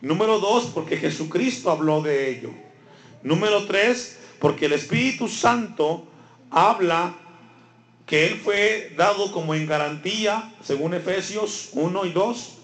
Número 0.00 0.38
dos, 0.38 0.66
porque 0.66 0.96
Jesucristo 0.96 1.70
habló 1.70 2.00
de 2.00 2.30
ello. 2.30 2.50
Número 3.22 3.66
tres, 3.66 4.19
porque 4.40 4.66
el 4.66 4.72
Espíritu 4.72 5.28
Santo 5.28 6.06
habla 6.50 7.14
que 8.06 8.26
Él 8.26 8.40
fue 8.42 8.92
dado 8.96 9.30
como 9.30 9.54
en 9.54 9.66
garantía, 9.66 10.52
según 10.64 10.94
Efesios 10.94 11.68
1 11.72 12.06
y 12.06 12.10
2. 12.10 12.54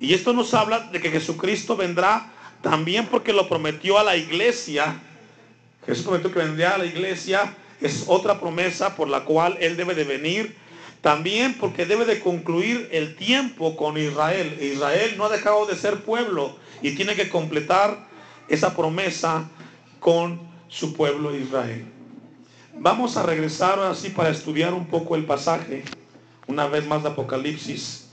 Y 0.00 0.14
esto 0.14 0.32
nos 0.32 0.52
habla 0.54 0.80
de 0.90 1.00
que 1.00 1.10
Jesucristo 1.10 1.76
vendrá 1.76 2.32
también 2.62 3.06
porque 3.06 3.32
lo 3.32 3.48
prometió 3.48 3.98
a 3.98 4.02
la 4.02 4.16
iglesia. 4.16 5.00
Jesús 5.86 6.04
prometió 6.04 6.32
que 6.32 6.40
vendría 6.40 6.74
a 6.74 6.78
la 6.78 6.86
iglesia. 6.86 7.54
Es 7.80 8.04
otra 8.06 8.40
promesa 8.40 8.96
por 8.96 9.08
la 9.08 9.24
cual 9.24 9.58
Él 9.60 9.76
debe 9.76 9.94
de 9.94 10.04
venir. 10.04 10.56
También 11.02 11.54
porque 11.54 11.84
debe 11.84 12.06
de 12.06 12.18
concluir 12.18 12.88
el 12.90 13.14
tiempo 13.14 13.76
con 13.76 13.98
Israel. 13.98 14.58
Israel 14.60 15.14
no 15.18 15.26
ha 15.26 15.28
dejado 15.28 15.66
de 15.66 15.76
ser 15.76 16.02
pueblo 16.02 16.56
y 16.80 16.92
tiene 16.92 17.14
que 17.14 17.28
completar 17.28 18.08
esa 18.48 18.74
promesa 18.74 19.48
con 20.04 20.38
su 20.68 20.92
pueblo 20.92 21.34
Israel. 21.34 21.86
Vamos 22.74 23.16
a 23.16 23.22
regresar 23.22 23.80
así 23.80 24.10
para 24.10 24.28
estudiar 24.28 24.74
un 24.74 24.86
poco 24.86 25.16
el 25.16 25.24
pasaje, 25.24 25.82
una 26.46 26.66
vez 26.66 26.86
más 26.86 27.02
de 27.02 27.08
Apocalipsis, 27.08 28.10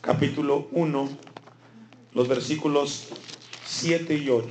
capítulo 0.00 0.66
1, 0.72 1.08
los 2.12 2.26
versículos 2.26 3.10
7 3.64 4.16
y 4.16 4.28
8. 4.28 4.48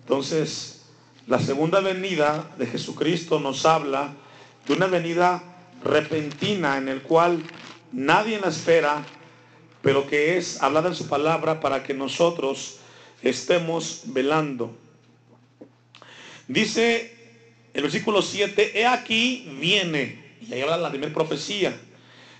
Entonces, 0.00 0.86
la 1.26 1.38
segunda 1.38 1.80
venida 1.80 2.50
de 2.56 2.64
Jesucristo 2.64 3.38
nos 3.38 3.66
habla 3.66 4.14
de 4.66 4.72
una 4.72 4.86
venida 4.86 5.42
repentina 5.84 6.78
en 6.78 6.88
el 6.88 7.02
cual 7.02 7.42
nadie 7.92 8.40
la 8.40 8.48
espera, 8.48 9.04
pero 9.82 10.06
que 10.06 10.38
es 10.38 10.62
hablada 10.62 10.88
en 10.88 10.94
su 10.94 11.06
palabra 11.06 11.60
para 11.60 11.82
que 11.82 11.92
nosotros 11.92 12.78
estemos 13.20 14.04
velando. 14.06 14.83
Dice 16.48 17.14
el 17.72 17.82
versículo 17.82 18.22
7, 18.22 18.78
he 18.78 18.86
aquí 18.86 19.48
viene, 19.60 20.36
y 20.46 20.52
ahí 20.52 20.62
habla 20.62 20.76
la 20.76 20.90
primera 20.90 21.12
profecía, 21.12 21.76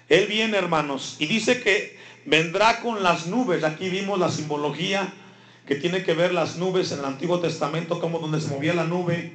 él 0.08 0.26
viene 0.26 0.56
hermanos, 0.58 1.16
y 1.18 1.26
dice 1.26 1.62
que 1.62 1.96
vendrá 2.24 2.80
con 2.80 3.02
las 3.02 3.26
nubes, 3.26 3.64
aquí 3.64 3.88
vimos 3.88 4.18
la 4.18 4.30
simbología 4.30 5.12
que 5.66 5.76
tiene 5.76 6.02
que 6.04 6.12
ver 6.12 6.34
las 6.34 6.56
nubes 6.56 6.92
en 6.92 6.98
el 6.98 7.06
Antiguo 7.06 7.40
Testamento, 7.40 8.00
como 8.00 8.18
donde 8.18 8.40
se 8.40 8.48
movía 8.48 8.74
la 8.74 8.84
nube, 8.84 9.32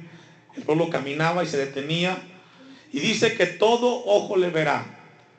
el 0.56 0.62
pueblo 0.62 0.88
caminaba 0.88 1.42
y 1.42 1.48
se 1.48 1.56
detenía, 1.56 2.16
y 2.92 3.00
dice 3.00 3.34
que 3.34 3.46
todo 3.46 4.04
ojo 4.06 4.36
le 4.36 4.50
verá. 4.50 4.84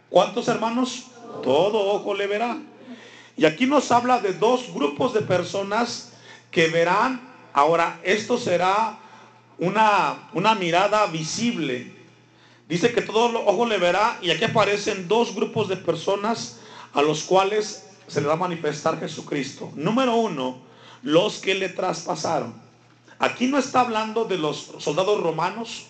¿Cuántos 0.09 0.47
hermanos? 0.49 1.05
Todo 1.41 1.79
ojo 1.93 2.13
le 2.13 2.27
verá. 2.27 2.57
Y 3.37 3.45
aquí 3.45 3.65
nos 3.65 3.91
habla 3.91 4.19
de 4.19 4.33
dos 4.33 4.73
grupos 4.73 5.13
de 5.13 5.21
personas 5.21 6.13
que 6.51 6.67
verán, 6.67 7.21
ahora 7.53 7.99
esto 8.03 8.37
será 8.37 8.99
una, 9.61 10.27
una 10.33 10.55
mirada 10.55 11.05
visible. 11.05 11.93
Dice 12.67 12.91
que 12.93 13.01
todo 13.01 13.45
ojo 13.45 13.65
le 13.67 13.77
verá 13.77 14.17
y 14.21 14.31
aquí 14.31 14.43
aparecen 14.43 15.07
dos 15.07 15.35
grupos 15.35 15.69
de 15.69 15.77
personas 15.77 16.59
a 16.93 17.01
los 17.03 17.23
cuales 17.23 17.87
se 18.07 18.21
le 18.21 18.27
va 18.27 18.33
a 18.33 18.37
manifestar 18.37 18.99
Jesucristo. 18.99 19.71
Número 19.75 20.15
uno, 20.15 20.57
los 21.03 21.37
que 21.37 21.53
le 21.53 21.69
traspasaron. 21.69 22.53
Aquí 23.19 23.45
no 23.45 23.59
está 23.59 23.81
hablando 23.81 24.25
de 24.25 24.39
los 24.39 24.71
soldados 24.79 25.21
romanos, 25.21 25.85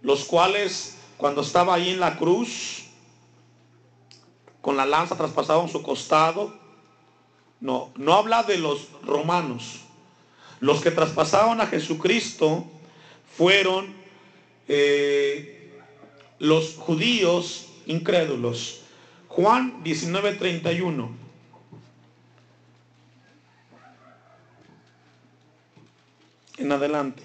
los 0.00 0.24
cuales 0.24 0.96
cuando 1.18 1.42
estaba 1.42 1.74
ahí 1.74 1.90
en 1.90 2.00
la 2.00 2.16
cruz, 2.16 2.86
con 4.62 4.78
la 4.78 4.86
lanza 4.86 5.14
traspasaban 5.14 5.68
su 5.68 5.82
costado. 5.82 6.54
No, 7.60 7.90
no 7.96 8.14
habla 8.14 8.44
de 8.44 8.56
los 8.56 8.88
romanos. 9.04 9.80
Los 10.60 10.80
que 10.80 10.90
traspasaron 10.90 11.60
a 11.60 11.66
Jesucristo 11.66 12.66
fueron 13.36 13.94
eh, 14.66 15.70
los 16.38 16.74
judíos 16.74 17.68
incrédulos. 17.86 18.82
Juan 19.28 19.82
19:31. 19.84 21.10
En 26.58 26.72
adelante. 26.72 27.22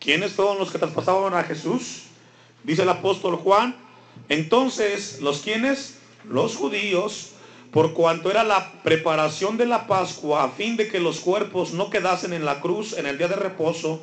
¿Quiénes 0.00 0.32
fueron 0.32 0.58
los 0.58 0.70
que 0.70 0.78
traspasaban 0.78 1.34
a 1.34 1.44
Jesús? 1.44 2.04
Dice 2.62 2.82
el 2.82 2.88
apóstol 2.88 3.36
Juan. 3.36 3.76
Entonces, 4.28 5.20
¿los 5.20 5.40
quiénes? 5.40 5.98
Los 6.24 6.56
judíos 6.56 7.33
por 7.74 7.92
cuanto 7.92 8.30
era 8.30 8.44
la 8.44 8.70
preparación 8.84 9.56
de 9.56 9.66
la 9.66 9.88
Pascua 9.88 10.44
a 10.44 10.48
fin 10.50 10.76
de 10.76 10.86
que 10.86 11.00
los 11.00 11.18
cuerpos 11.18 11.72
no 11.72 11.90
quedasen 11.90 12.32
en 12.32 12.44
la 12.44 12.60
cruz 12.60 12.92
en 12.92 13.04
el 13.04 13.18
día 13.18 13.26
de 13.26 13.34
reposo, 13.34 14.00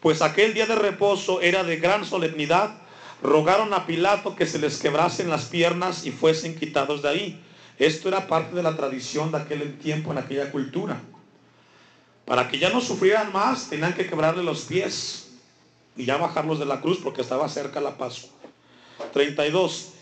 pues 0.00 0.20
aquel 0.20 0.52
día 0.52 0.66
de 0.66 0.74
reposo 0.74 1.40
era 1.40 1.64
de 1.64 1.78
gran 1.78 2.04
solemnidad, 2.04 2.74
rogaron 3.22 3.72
a 3.72 3.86
Pilato 3.86 4.36
que 4.36 4.44
se 4.44 4.58
les 4.58 4.76
quebrasen 4.76 5.30
las 5.30 5.46
piernas 5.46 6.04
y 6.04 6.10
fuesen 6.10 6.54
quitados 6.58 7.00
de 7.00 7.08
ahí. 7.08 7.40
Esto 7.78 8.08
era 8.08 8.26
parte 8.26 8.54
de 8.54 8.62
la 8.62 8.76
tradición 8.76 9.32
de 9.32 9.38
aquel 9.38 9.78
tiempo, 9.78 10.12
en 10.12 10.18
aquella 10.18 10.52
cultura. 10.52 11.00
Para 12.26 12.48
que 12.48 12.58
ya 12.58 12.68
no 12.68 12.82
sufrieran 12.82 13.32
más, 13.32 13.70
tenían 13.70 13.94
que 13.94 14.06
quebrarle 14.06 14.42
los 14.42 14.66
pies 14.66 15.30
y 15.96 16.04
ya 16.04 16.18
bajarlos 16.18 16.58
de 16.58 16.66
la 16.66 16.82
cruz 16.82 16.98
porque 17.02 17.22
estaba 17.22 17.48
cerca 17.48 17.80
la 17.80 17.96
Pascua. 17.96 18.28
32. 19.14 19.94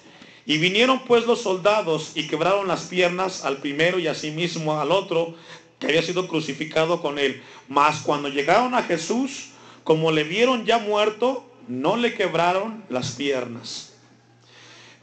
Y 0.48 0.56
vinieron 0.56 1.00
pues 1.00 1.26
los 1.26 1.42
soldados 1.42 2.12
y 2.14 2.26
quebraron 2.26 2.68
las 2.68 2.84
piernas 2.84 3.44
al 3.44 3.58
primero 3.58 3.98
y 3.98 4.06
asimismo 4.06 4.80
al 4.80 4.92
otro 4.92 5.34
que 5.78 5.88
había 5.88 6.00
sido 6.00 6.26
crucificado 6.26 7.02
con 7.02 7.18
él. 7.18 7.42
Mas 7.68 8.00
cuando 8.00 8.30
llegaron 8.30 8.74
a 8.74 8.82
Jesús, 8.82 9.50
como 9.84 10.10
le 10.10 10.24
vieron 10.24 10.64
ya 10.64 10.78
muerto, 10.78 11.44
no 11.68 11.98
le 11.98 12.14
quebraron 12.14 12.82
las 12.88 13.10
piernas. 13.10 13.92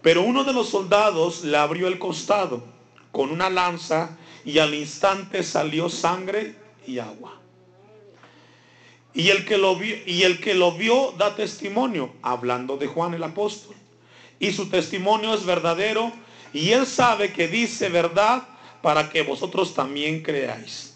Pero 0.01 0.23
uno 0.23 0.45
de 0.45 0.53
los 0.53 0.69
soldados 0.69 1.43
le 1.43 1.57
abrió 1.57 1.89
el 1.89 1.99
costado 1.99 2.63
con 3.11 3.29
una 3.29 3.51
lanza 3.51 4.17
y 4.45 4.57
al 4.57 4.73
instante 4.73 5.43
salió 5.43 5.89
sangre 5.89 6.55
y 6.87 6.97
agua. 6.97 7.39
Y 9.13 9.29
el 9.29 9.45
que 9.45 9.59
lo 9.59 9.75
vio, 9.75 9.95
y 10.07 10.23
el 10.23 10.39
que 10.39 10.55
lo 10.55 10.71
vio 10.71 11.13
da 11.19 11.35
testimonio, 11.35 12.13
hablando 12.23 12.77
de 12.77 12.87
Juan 12.87 13.13
el 13.13 13.23
apóstol 13.23 13.75
y 14.39 14.51
su 14.51 14.69
testimonio 14.69 15.33
es 15.33 15.45
verdadero 15.45 16.11
y 16.53 16.71
él 16.71 16.85
sabe 16.85 17.33
que 17.33 17.47
dice 17.47 17.89
verdad 17.89 18.43
para 18.81 19.09
que 19.09 19.23
vosotros 19.23 19.73
también 19.73 20.21
creáis. 20.21 20.93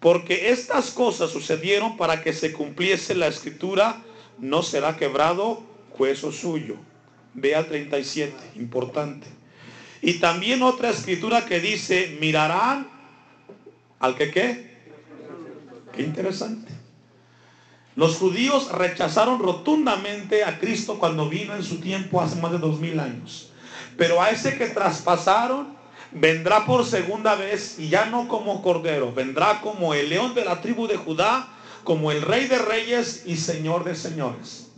Porque 0.00 0.50
estas 0.50 0.90
cosas 0.90 1.30
sucedieron 1.30 1.96
para 1.96 2.22
que 2.22 2.32
se 2.32 2.52
cumpliese 2.52 3.14
la 3.14 3.26
escritura, 3.26 4.02
no 4.38 4.62
será 4.62 4.96
quebrado 4.96 5.62
hueso 5.98 6.30
suyo. 6.30 6.76
Ve 7.32 7.54
al 7.54 7.66
37, 7.66 8.34
importante. 8.56 9.26
Y 10.02 10.14
también 10.14 10.62
otra 10.62 10.90
escritura 10.90 11.46
que 11.46 11.60
dice, 11.60 12.16
mirarán 12.20 12.88
al 13.98 14.14
que 14.16 14.30
qué. 14.30 14.74
Qué 15.94 16.02
interesante. 16.02 16.73
Los 17.96 18.16
judíos 18.16 18.72
rechazaron 18.72 19.38
rotundamente 19.38 20.44
a 20.44 20.58
Cristo 20.58 20.98
cuando 20.98 21.28
vino 21.28 21.54
en 21.54 21.62
su 21.62 21.80
tiempo 21.80 22.20
hace 22.20 22.40
más 22.40 22.50
de 22.50 22.58
dos 22.58 22.80
mil 22.80 22.98
años. 22.98 23.50
Pero 23.96 24.20
a 24.20 24.30
ese 24.30 24.58
que 24.58 24.66
traspasaron 24.66 25.76
vendrá 26.10 26.64
por 26.64 26.84
segunda 26.84 27.36
vez 27.36 27.78
y 27.78 27.88
ya 27.88 28.06
no 28.06 28.26
como 28.26 28.62
cordero, 28.62 29.12
vendrá 29.12 29.60
como 29.60 29.94
el 29.94 30.08
león 30.08 30.34
de 30.34 30.44
la 30.44 30.60
tribu 30.60 30.86
de 30.86 30.96
Judá, 30.96 31.48
como 31.84 32.10
el 32.10 32.22
rey 32.22 32.46
de 32.46 32.58
reyes 32.58 33.22
y 33.26 33.36
señor 33.36 33.84
de 33.84 33.94
señores. 33.94 34.70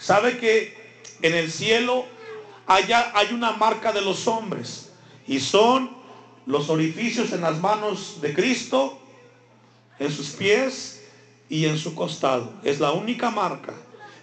¿Sabe 0.00 0.38
que 0.38 0.76
en 1.22 1.34
el 1.34 1.50
cielo 1.50 2.04
allá 2.66 3.12
hay 3.14 3.32
una 3.32 3.52
marca 3.52 3.92
de 3.92 4.02
los 4.02 4.26
hombres 4.26 4.92
y 5.26 5.40
son 5.40 5.90
los 6.44 6.68
orificios 6.68 7.32
en 7.32 7.42
las 7.42 7.60
manos 7.60 8.20
de 8.20 8.34
Cristo, 8.34 8.98
en 9.98 10.10
sus 10.10 10.30
pies 10.30 11.01
y 11.52 11.66
en 11.66 11.76
su 11.76 11.94
costado. 11.94 12.50
Es 12.64 12.80
la 12.80 12.92
única 12.92 13.30
marca. 13.30 13.74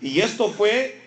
Y 0.01 0.19
esto 0.19 0.50
fue 0.50 1.00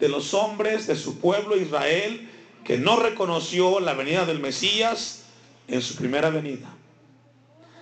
de 0.00 0.08
los 0.08 0.34
hombres 0.34 0.88
de 0.88 0.96
su 0.96 1.20
pueblo 1.20 1.56
Israel 1.56 2.28
que 2.64 2.76
no 2.76 2.96
reconoció 2.96 3.78
la 3.78 3.94
venida 3.94 4.26
del 4.26 4.40
Mesías 4.40 5.22
en 5.68 5.80
su 5.80 5.94
primera 5.94 6.28
venida. 6.30 6.74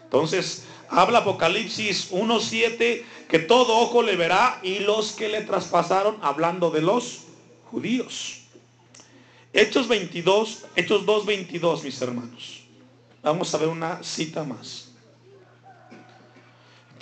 Entonces, 0.05 0.65
habla 0.91 1.21
Apocalipsis 1.21 2.13
1.7 2.13 3.05
que 3.27 3.39
todo 3.39 3.79
ojo 3.79 4.03
le 4.03 4.17
verá 4.17 4.61
y 4.63 4.81
los 4.81 5.13
que 5.13 5.31
le 5.31 5.41
traspasaron, 5.41 6.19
hablando 6.21 6.71
de 6.71 6.83
los 6.83 7.21
judíos. 7.71 8.43
Hechos 9.55 9.89
22, 9.89 10.67
Hechos 10.77 11.07
2.22, 11.07 11.85
mis 11.85 12.03
hermanos. 12.03 12.65
Vamos 13.23 13.55
a 13.55 13.57
ver 13.57 13.69
una 13.69 14.03
cita 14.03 14.45
más. 14.45 14.82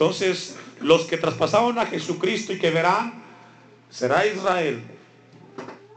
Entonces, 0.01 0.57
los 0.81 1.03
que 1.03 1.19
traspasaron 1.19 1.79
a 1.79 1.85
Jesucristo 1.85 2.55
y 2.55 2.59
que 2.59 2.71
verán, 2.71 3.23
será 3.91 4.27
Israel. 4.27 4.83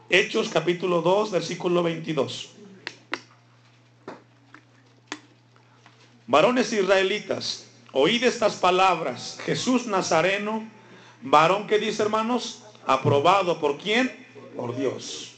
Hechos 0.10 0.50
capítulo 0.50 1.02
2, 1.02 1.32
versículo 1.32 1.82
22. 1.82 2.50
Varones 6.28 6.74
israelitas, 6.74 7.66
oíd 7.94 8.26
estas 8.26 8.58
palabras. 8.58 9.40
Jesús 9.46 9.88
Nazareno, 9.88 10.70
varón 11.22 11.66
que 11.66 11.80
dice 11.80 12.04
hermanos, 12.04 12.62
aprobado 12.86 13.62
por 13.62 13.78
quién? 13.78 14.12
Por 14.58 14.76
Dios. 14.76 15.36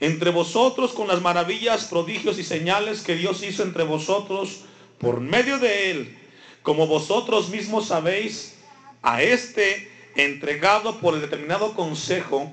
Entre 0.00 0.28
vosotros 0.28 0.92
con 0.92 1.08
las 1.08 1.22
maravillas, 1.22 1.86
prodigios 1.86 2.38
y 2.38 2.44
señales 2.44 3.00
que 3.00 3.14
Dios 3.14 3.42
hizo 3.42 3.62
entre 3.62 3.84
vosotros 3.84 4.64
por 4.98 5.20
medio 5.20 5.58
de 5.58 5.90
él 5.90 6.23
como 6.64 6.86
vosotros 6.86 7.50
mismos 7.50 7.88
sabéis, 7.88 8.54
a 9.02 9.22
este 9.22 9.92
entregado 10.16 10.98
por 10.98 11.14
el 11.14 11.20
determinado 11.20 11.74
consejo 11.74 12.52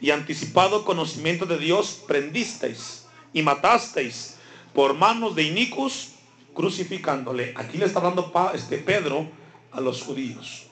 y 0.00 0.12
anticipado 0.12 0.84
conocimiento 0.84 1.44
de 1.44 1.58
Dios, 1.58 2.04
prendisteis 2.06 3.06
y 3.32 3.42
matasteis 3.42 4.36
por 4.72 4.94
manos 4.94 5.34
de 5.34 5.42
iniquos, 5.42 6.10
crucificándole. 6.54 7.52
Aquí 7.56 7.78
le 7.78 7.86
está 7.86 7.98
hablando 7.98 8.32
este 8.54 8.78
Pedro 8.78 9.26
a 9.72 9.80
los 9.80 10.02
judíos. 10.02 10.66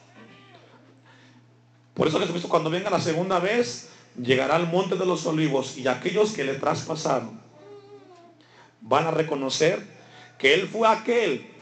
Por 1.92 2.06
eso 2.06 2.20
Jesucristo 2.20 2.48
cuando 2.48 2.70
venga 2.70 2.88
la 2.88 3.00
segunda 3.00 3.40
vez, 3.40 3.88
llegará 4.16 4.54
al 4.54 4.68
monte 4.68 4.94
de 4.94 5.06
los 5.06 5.26
olivos 5.26 5.76
y 5.76 5.88
aquellos 5.88 6.32
que 6.32 6.44
le 6.44 6.54
traspasaron 6.54 7.40
van 8.80 9.08
a 9.08 9.10
reconocer 9.10 9.84
que 10.38 10.54
Él 10.54 10.68
fue 10.68 10.86
aquel 10.86 11.55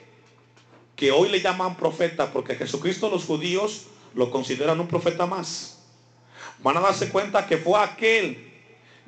que 0.97 1.11
hoy 1.11 1.29
le 1.29 1.41
llaman 1.41 1.77
profeta, 1.77 2.33
porque 2.33 2.55
Jesucristo 2.55 3.11
los 3.11 3.25
judíos 3.25 3.87
lo 4.15 4.31
consideran 4.31 4.81
un 4.81 4.87
profeta 4.87 5.27
más. 5.27 5.79
Van 6.63 6.77
a 6.77 6.81
darse 6.81 7.09
cuenta 7.09 7.47
que 7.47 7.57
fue 7.57 7.79
aquel 7.81 8.53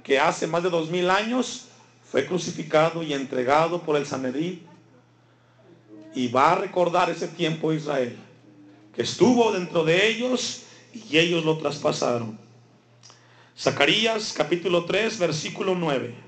que 0.03 0.19
hace 0.19 0.47
más 0.47 0.63
de 0.63 0.71
dos 0.71 0.91
mil 0.91 1.11
años 1.11 1.67
fue 2.11 2.27
crucificado 2.27 3.03
y 3.03 3.13
entregado 3.13 3.83
por 3.83 3.97
el 3.97 4.07
Sanedrín. 4.07 4.63
Y 6.15 6.29
va 6.29 6.53
a 6.53 6.55
recordar 6.57 7.11
ese 7.11 7.29
tiempo 7.29 7.73
Israel, 7.73 8.17
que 8.95 9.03
estuvo 9.03 9.53
dentro 9.53 9.85
de 9.85 10.09
ellos 10.09 10.63
y 10.95 11.19
ellos 11.19 11.45
lo 11.45 11.59
traspasaron. 11.59 12.39
Zacarías 13.59 14.33
capítulo 14.33 14.85
3, 14.85 15.19
versículo 15.19 15.75
9. 15.75 16.26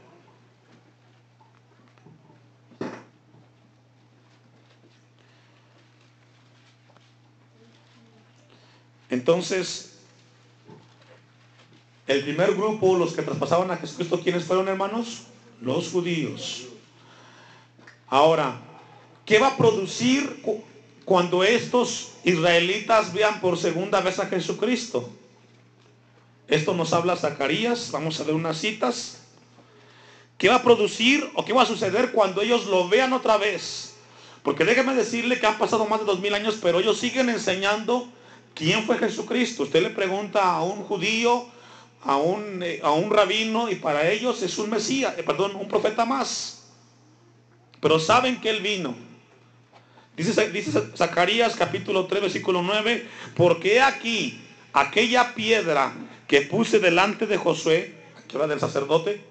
Entonces, 9.11 9.99
el 12.07 12.23
primer 12.23 12.55
grupo, 12.55 12.97
los 12.97 13.13
que 13.13 13.23
traspasaban 13.23 13.71
a 13.71 13.77
Jesucristo, 13.77 14.21
¿quiénes 14.21 14.45
fueron 14.45 14.69
hermanos? 14.69 15.25
Los 15.61 15.91
judíos. 15.91 16.67
Ahora, 18.07 18.59
¿qué 19.27 19.39
va 19.39 19.49
a 19.49 19.57
producir 19.57 20.43
cuando 21.05 21.45
estos 21.45 22.13
israelitas 22.25 23.13
vean 23.13 23.41
por 23.41 23.59
segunda 23.59 24.01
vez 24.01 24.19
a 24.19 24.27
Jesucristo? 24.27 25.11
Esto 26.49 26.73
nos 26.73 26.95
habla 26.95 27.17
Zacarías, 27.17 27.91
vamos 27.91 28.19
a 28.21 28.25
ver 28.25 28.35
unas 28.35 28.59
citas. 28.59 29.21
¿Qué 30.39 30.49
va 30.49 30.57
a 30.57 30.63
producir 30.63 31.29
o 31.35 31.45
qué 31.45 31.53
va 31.53 31.63
a 31.63 31.67
suceder 31.67 32.13
cuando 32.13 32.41
ellos 32.41 32.67
lo 32.67 32.89
vean 32.89 33.13
otra 33.13 33.37
vez? 33.37 33.97
Porque 34.43 34.65
déjeme 34.65 34.95
decirle 34.95 35.39
que 35.39 35.47
han 35.47 35.59
pasado 35.59 35.85
más 35.85 36.01
de 36.01 36.07
dos 36.07 36.21
mil 36.21 36.33
años, 36.33 36.59
pero 36.63 36.81
ellos 36.81 36.99
siguen 36.99 37.29
enseñando 37.29 38.09
¿Quién 38.59 38.83
fue 38.83 38.99
Jesucristo? 38.99 39.63
Usted 39.63 39.81
le 39.81 39.91
pregunta 39.91 40.43
a 40.43 40.65
un 40.65 40.83
judío, 40.83 41.47
a 42.03 42.17
un, 42.17 42.61
eh, 42.65 42.81
a 42.83 42.91
un 42.91 43.09
rabino, 43.09 43.71
y 43.71 43.77
para 43.77 44.11
ellos 44.11 44.43
es 44.43 44.59
un 44.59 44.69
Mesías, 44.69 45.15
eh, 45.17 45.23
perdón, 45.23 45.55
un 45.55 45.69
profeta 45.69 46.05
más. 46.05 46.67
Pero 47.81 48.01
saben 48.01 48.41
que 48.41 48.51
Él 48.51 48.61
vino. 48.61 48.97
Dice, 50.17 50.51
dice 50.51 50.73
Zacarías 50.97 51.55
capítulo 51.55 52.07
3, 52.07 52.23
versículo 52.23 52.61
9, 52.61 53.07
porque 53.37 53.81
aquí 53.81 54.41
aquella 54.73 55.37
piedra 55.37 55.93
que 56.27 56.43
puse 56.43 56.81
delante 56.81 57.29
de 57.29 57.37
Josué, 57.37 57.95
que 58.27 58.37
era 58.37 58.49
del 58.49 58.59
sacerdote, 58.59 59.23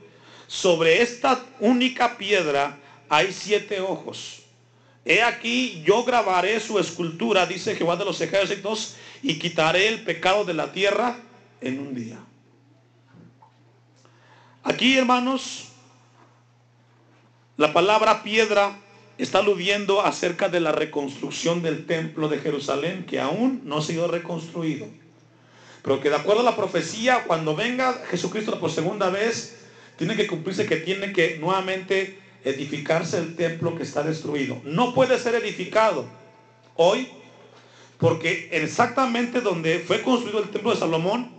sobre 0.48 1.02
esta 1.02 1.44
única 1.60 2.18
piedra 2.18 2.78
hay 3.10 3.34
siete 3.34 3.82
ojos. 3.82 4.44
He 5.04 5.22
aquí, 5.22 5.84
yo 5.86 6.06
grabaré 6.06 6.62
su 6.62 6.80
escultura, 6.80 7.46
dice 7.46 7.76
Jehová 7.76 7.98
de 7.98 8.06
los 8.06 8.22
ejércitos, 8.22 8.96
y 9.22 9.40
quitaré 9.40 9.88
el 9.88 10.04
pecado 10.04 10.46
de 10.46 10.54
la 10.54 10.72
tierra 10.72 11.18
en 11.62 11.80
un 11.80 11.94
día. 11.94 12.18
Aquí, 14.64 14.98
hermanos, 14.98 15.70
la 17.56 17.74
palabra 17.74 18.24
piedra 18.24 18.78
está 19.18 19.40
aludiendo 19.40 20.02
acerca 20.02 20.50
de 20.50 20.60
la 20.60 20.72
reconstrucción 20.72 21.62
del 21.62 21.86
templo 21.86 22.28
de 22.30 22.40
Jerusalén, 22.40 23.06
que 23.06 23.20
aún 23.20 23.62
no 23.64 23.78
ha 23.78 23.82
sido 23.82 24.08
reconstruido. 24.08 24.88
Pero 25.82 26.02
que 26.02 26.10
de 26.10 26.18
acuerdo 26.18 26.42
a 26.42 26.46
la 26.46 26.56
profecía, 26.56 27.24
cuando 27.26 27.56
venga 27.56 27.94
Jesucristo 28.10 28.60
por 28.60 28.70
segunda 28.70 29.10
vez, 29.10 29.58
tiene 29.98 30.16
que 30.16 30.28
cumplirse 30.28 30.66
que 30.66 30.78
tiene 30.78 31.14
que 31.14 31.38
nuevamente 31.40 32.20
edificarse 32.44 33.18
el 33.18 33.36
templo 33.36 33.76
que 33.76 33.84
está 33.84 34.04
destruido. 34.04 34.62
No 34.64 34.94
puede 34.94 35.18
ser 35.18 35.36
edificado 35.36 36.06
hoy 36.76 37.10
porque 37.98 38.50
exactamente 38.52 39.42
donde 39.42 39.80
fue 39.80 40.02
construido 40.02 40.40
el 40.40 40.50
templo 40.50 40.72
de 40.72 40.78
Salomón 40.78 41.32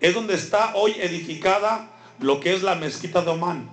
es 0.00 0.14
donde 0.14 0.34
está 0.34 0.74
hoy 0.74 0.92
edificada 1.00 1.90
lo 2.20 2.40
que 2.40 2.54
es 2.54 2.62
la 2.62 2.74
mezquita 2.74 3.22
de 3.22 3.30
Omán, 3.30 3.70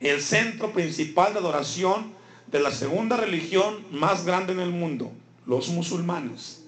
el 0.00 0.20
centro 0.20 0.72
principal 0.72 1.32
de 1.32 1.38
adoración 1.38 2.12
de 2.46 2.60
la 2.60 2.70
segunda 2.70 3.16
religión 3.16 3.84
más 3.90 4.24
grande 4.24 4.52
en 4.52 4.60
el 4.60 4.70
mundo, 4.70 5.12
los 5.46 5.68
musulmanes. 5.68 6.64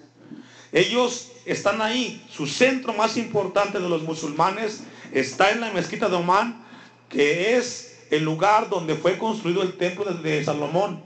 Ellos 0.71 1.31
están 1.45 1.81
ahí, 1.81 2.23
su 2.29 2.47
centro 2.47 2.93
más 2.93 3.17
importante 3.17 3.79
de 3.79 3.89
los 3.89 4.03
musulmanes 4.03 4.83
está 5.11 5.51
en 5.51 5.59
la 5.61 5.71
mezquita 5.71 6.07
de 6.07 6.15
Omán, 6.15 6.63
que 7.09 7.57
es 7.57 8.05
el 8.09 8.23
lugar 8.23 8.69
donde 8.69 8.95
fue 8.95 9.17
construido 9.17 9.63
el 9.63 9.77
templo 9.77 10.05
de 10.05 10.43
Salomón 10.43 11.03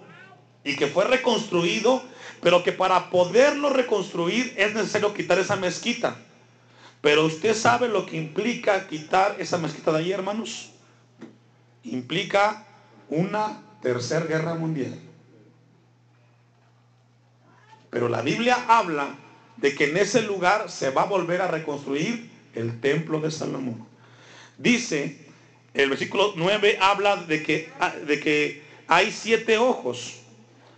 y 0.63 0.75
que 0.75 0.87
fue 0.87 1.05
reconstruido, 1.05 2.03
pero 2.45 2.61
que 2.61 2.71
para 2.71 3.09
poderlo 3.09 3.71
reconstruir 3.71 4.53
es 4.55 4.75
necesario 4.75 5.15
quitar 5.15 5.39
esa 5.39 5.55
mezquita. 5.55 6.15
Pero 7.01 7.25
usted 7.25 7.55
sabe 7.55 7.87
lo 7.87 8.05
que 8.05 8.17
implica 8.17 8.85
quitar 8.85 9.37
esa 9.39 9.57
mezquita 9.57 9.91
de 9.91 9.97
ahí, 9.97 10.11
hermanos. 10.11 10.69
Implica 11.81 12.63
una 13.09 13.63
tercera 13.81 14.27
guerra 14.27 14.53
mundial. 14.53 14.93
Pero 17.89 18.09
la 18.09 18.21
Biblia 18.21 18.63
habla 18.67 19.15
de 19.57 19.73
que 19.73 19.85
en 19.85 19.97
ese 19.97 20.21
lugar 20.21 20.69
se 20.69 20.91
va 20.91 21.01
a 21.01 21.05
volver 21.05 21.41
a 21.41 21.47
reconstruir 21.47 22.29
el 22.53 22.79
templo 22.79 23.19
de 23.21 23.31
Salomón. 23.31 23.87
Dice, 24.59 25.17
el 25.73 25.89
versículo 25.89 26.33
9 26.35 26.77
habla 26.79 27.15
de 27.15 27.41
que, 27.41 27.71
de 28.05 28.19
que 28.19 28.61
hay 28.87 29.11
siete 29.11 29.57
ojos. 29.57 30.19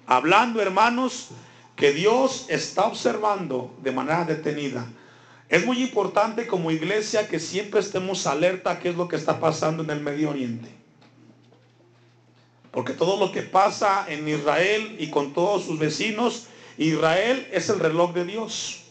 Hablando, 0.06 0.62
hermanos, 0.62 1.32
que 1.78 1.94
Dios 1.94 2.48
está 2.50 2.86
observando 2.88 3.74
de 3.84 3.92
manera 3.92 4.26
detenida. 4.26 4.86
Es 5.48 5.66
muy 5.66 5.82
importante 5.82 6.48
como 6.48 6.72
iglesia 6.72 7.28
que 7.28 7.40
siempre 7.40 7.80
estemos 7.80 8.26
alerta 8.26 8.72
a 8.72 8.80
qué 8.80 8.90
es 8.90 8.96
lo 8.96 9.08
que 9.08 9.16
está 9.16 9.40
pasando 9.40 9.84
en 9.84 9.92
el 9.92 10.02
Medio 10.02 10.32
Oriente. 10.32 10.70
Porque 12.72 12.94
todo 12.94 13.18
lo 13.18 13.32
que 13.32 13.44
pasa 13.44 14.06
en 14.10 14.28
Israel 14.28 14.98
y 15.00 15.10
con 15.10 15.34
todos 15.34 15.66
sus 15.66 15.80
vecinos, 15.80 16.48
Israel 16.80 17.48
es 17.54 17.70
el 17.70 17.80
reloj 17.80 18.14
de 18.14 18.26
Dios. 18.26 18.84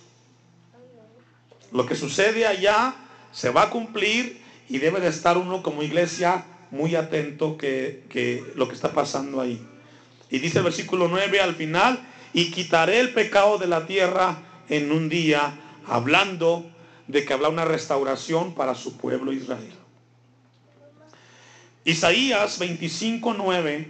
Lo 1.73 1.87
que 1.87 1.97
sucede 1.97 2.47
allá 2.47 2.95
se 3.33 3.51
va 3.51 3.65
a 3.65 3.71
cumplir 3.71 4.41
y 4.69 4.79
debe 4.79 5.01
de 5.01 5.09
estar 5.09 5.37
uno 5.37 5.63
como 5.63 5.83
iglesia 5.83 6.47
muy 6.71 6.95
atento 6.95 7.59
que, 7.59 8.05
que 8.09 8.45
lo 8.55 8.69
que 8.69 8.75
está 8.75 8.93
pasando 8.93 9.41
ahí. 9.41 9.61
Y 10.31 10.39
dice 10.39 10.59
el 10.59 10.65
versículo 10.65 11.09
9 11.09 11.41
al 11.41 11.55
final, 11.57 12.01
y 12.33 12.51
quitaré 12.51 13.01
el 13.01 13.13
pecado 13.13 13.59
de 13.59 13.67
la 13.67 13.87
tierra 13.87 14.39
en 14.69 14.93
un 14.93 15.09
día, 15.09 15.55
hablando 15.87 16.65
de 17.07 17.25
que 17.25 17.33
habrá 17.33 17.49
una 17.49 17.65
restauración 17.65 18.55
para 18.55 18.75
su 18.75 18.97
pueblo 18.97 19.33
Israel. 19.33 19.75
Isaías 21.85 22.59
25:9 22.59 23.89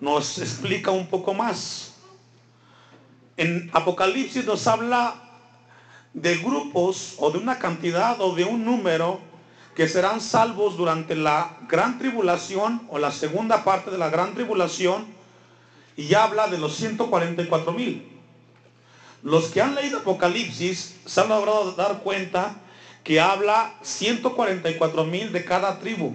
nos 0.00 0.38
explica 0.38 0.90
un 0.90 1.06
poco 1.06 1.32
más. 1.32 1.94
En 3.36 3.70
Apocalipsis 3.72 4.44
nos 4.44 4.66
habla 4.66 5.14
de 6.12 6.38
grupos 6.38 7.14
o 7.18 7.30
de 7.30 7.38
una 7.38 7.58
cantidad 7.58 8.20
o 8.20 8.34
de 8.34 8.44
un 8.44 8.64
número 8.64 9.20
que 9.76 9.86
serán 9.86 10.20
salvos 10.20 10.76
durante 10.76 11.14
la 11.14 11.56
gran 11.68 12.00
tribulación 12.00 12.82
o 12.88 12.98
la 12.98 13.12
segunda 13.12 13.62
parte 13.62 13.92
de 13.92 13.98
la 13.98 14.10
gran 14.10 14.34
tribulación 14.34 15.06
y 15.98 16.14
habla 16.14 16.46
de 16.46 16.58
los 16.58 16.76
144 16.76 17.72
mil. 17.72 18.06
Los 19.24 19.46
que 19.46 19.60
han 19.60 19.74
leído 19.74 19.98
Apocalipsis 19.98 20.94
se 21.04 21.20
han 21.20 21.28
logrado 21.28 21.72
dar 21.72 22.02
cuenta 22.04 22.54
que 23.02 23.20
habla 23.20 23.74
144 23.82 25.04
mil 25.04 25.32
de 25.32 25.44
cada 25.44 25.80
tribu. 25.80 26.14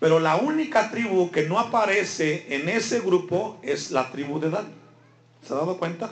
Pero 0.00 0.18
la 0.18 0.34
única 0.34 0.90
tribu 0.90 1.30
que 1.30 1.44
no 1.44 1.60
aparece 1.60 2.46
en 2.52 2.68
ese 2.68 2.98
grupo 2.98 3.60
es 3.62 3.92
la 3.92 4.10
tribu 4.10 4.40
de 4.40 4.50
Dan. 4.50 4.66
¿Se 5.46 5.52
ha 5.52 5.56
dado 5.56 5.78
cuenta? 5.78 6.10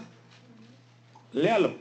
Léalo. 1.33 1.75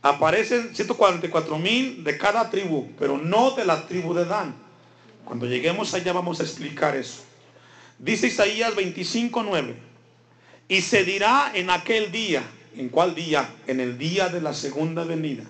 Aparecen 0.00 0.74
144 0.74 1.58
mil 1.58 2.02
de 2.02 2.16
cada 2.16 2.48
tribu, 2.48 2.88
pero 2.98 3.18
no 3.18 3.50
de 3.50 3.66
la 3.66 3.86
tribu 3.86 4.14
de 4.14 4.24
Dan. 4.24 4.54
Cuando 5.26 5.44
lleguemos 5.44 5.92
allá 5.92 6.14
vamos 6.14 6.40
a 6.40 6.44
explicar 6.44 6.96
eso. 6.96 7.24
Dice 7.98 8.26
Isaías 8.26 8.74
25, 8.74 9.42
9. 9.42 9.74
Y 10.68 10.80
se 10.80 11.04
dirá 11.04 11.52
en 11.54 11.70
aquel 11.70 12.10
día, 12.10 12.42
¿en 12.76 12.88
cuál 12.88 13.14
día? 13.14 13.48
En 13.66 13.80
el 13.80 13.98
día 13.98 14.28
de 14.28 14.40
la 14.40 14.54
segunda 14.54 15.04
venida. 15.04 15.44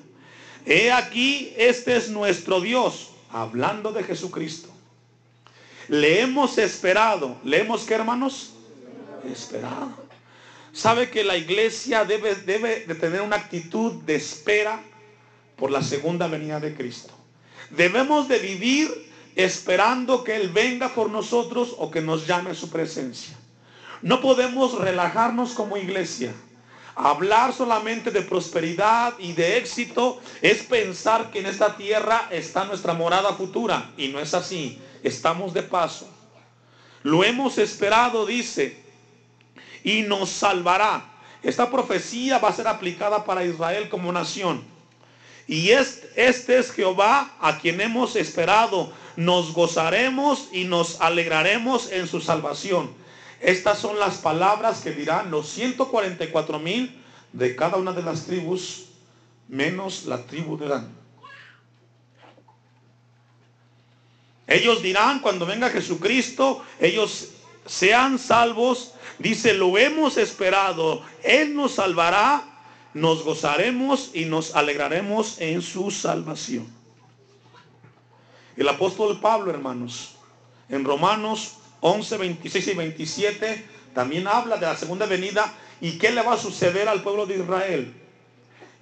He 0.67 0.91
aquí, 0.91 1.53
este 1.57 1.97
es 1.97 2.09
nuestro 2.09 2.61
Dios, 2.61 3.11
hablando 3.31 3.93
de 3.93 4.03
Jesucristo. 4.03 4.71
Le 5.89 6.23
hemos 6.23 6.59
esperado. 6.59 7.37
¿Le 7.45 7.61
hemos 7.61 7.85
qué, 7.85 7.95
hermanos? 7.95 8.55
Esperado. 9.31 10.05
¿Sabe 10.73 11.11
que 11.11 11.23
la 11.23 11.37
iglesia 11.37 12.05
debe, 12.05 12.35
debe 12.35 12.85
de 12.87 12.95
tener 12.95 13.21
una 13.21 13.37
actitud 13.37 14.03
de 14.03 14.17
espera 14.17 14.83
por 15.57 15.71
la 15.71 15.83
segunda 15.83 16.27
venida 16.27 16.59
de 16.59 16.75
Cristo? 16.75 17.15
Debemos 17.71 18.29
de 18.29 18.39
vivir 18.39 19.13
esperando 19.37 20.23
que 20.25 20.37
Él 20.37 20.51
venga 20.51 20.95
por 20.95 21.11
nosotros 21.11 21.75
o 21.79 21.91
que 21.91 22.01
nos 22.01 22.27
llame 22.27 22.51
a 22.51 22.55
su 22.55 22.71
presencia. 22.71 23.37
No 24.03 24.21
podemos 24.21 24.79
relajarnos 24.79 25.53
como 25.53 25.77
iglesia. 25.77 26.33
Hablar 26.95 27.53
solamente 27.53 28.11
de 28.11 28.23
prosperidad 28.23 29.15
y 29.19 29.33
de 29.33 29.57
éxito 29.57 30.21
es 30.43 30.63
pensar 30.63 31.31
que 31.31 31.41
en 31.41 31.47
esta 31.47 31.77
tierra 31.77 32.29
está 32.31 32.65
nuestra 32.65 32.95
morada 32.95 33.33
futura. 33.33 33.91
Y 33.97 34.09
no 34.09 34.21
es 34.21 34.35
así. 34.35 34.79
Estamos 35.03 35.53
de 35.55 35.63
paso. 35.63 36.09
Lo 37.03 37.25
hemos 37.25 37.59
esperado, 37.59 38.25
dice, 38.25 38.83
y 39.83 40.03
nos 40.03 40.31
salvará. 40.31 41.05
Esta 41.43 41.71
profecía 41.71 42.39
va 42.39 42.49
a 42.49 42.55
ser 42.55 42.69
aplicada 42.69 43.25
para 43.25 43.45
Israel 43.45 43.89
como 43.89 44.13
nación. 44.13 44.65
Y 45.47 45.71
este, 45.71 46.11
este 46.17 46.59
es 46.59 46.71
Jehová 46.73 47.37
a 47.41 47.59
quien 47.59 47.81
hemos 47.81 48.17
esperado. 48.17 48.93
Nos 49.17 49.53
gozaremos 49.53 50.49
y 50.53 50.65
nos 50.65 51.01
alegraremos 51.01 51.93
en 51.93 52.09
su 52.09 52.21
salvación. 52.21 52.91
Estas 53.41 53.79
son 53.79 53.99
las 53.99 54.19
palabras 54.19 54.81
que 54.81 54.93
dirán 54.93 55.31
los 55.31 55.49
144 55.51 56.59
mil 56.59 57.01
de 57.33 57.55
cada 57.55 57.77
una 57.77 57.93
de 57.93 58.03
las 58.03 58.27
tribus, 58.27 58.87
menos 59.49 60.05
la 60.07 60.25
tribu 60.25 60.57
de 60.57 60.69
Dan. 60.69 61.05
Ellos 64.47 64.83
dirán 64.83 65.21
cuando 65.21 65.47
venga 65.47 65.71
Jesucristo, 65.71 66.63
ellos 66.81 67.31
sean 67.67 68.19
salvos. 68.19 68.93
Dice, 69.19 69.55
lo 69.55 69.79
hemos 69.79 70.17
esperado, 70.17 71.03
Él 71.23 71.55
nos 71.55 71.73
salvará, 71.75 72.45
nos 72.95 73.25
gozaremos 73.25 74.11
y 74.15 74.25
nos 74.25 74.55
alegraremos 74.55 75.41
en 75.41 75.63
su 75.63 75.91
salvación. 75.91 76.84
El 78.57 78.69
apóstol 78.69 79.21
Pablo, 79.21 79.51
hermanos, 79.51 80.15
en 80.69 80.85
Romanos 80.85 81.57
11, 81.81 82.17
26 82.17 82.69
y 82.69 82.75
27, 82.75 83.65
también 83.95 84.27
habla 84.27 84.57
de 84.57 84.67
la 84.67 84.77
segunda 84.77 85.07
venida 85.07 85.53
y 85.81 85.99
qué 85.99 86.11
le 86.11 86.23
va 86.23 86.35
a 86.35 86.39
suceder 86.39 86.89
al 86.89 87.03
pueblo 87.03 87.27
de 87.27 87.37
Israel. 87.37 87.95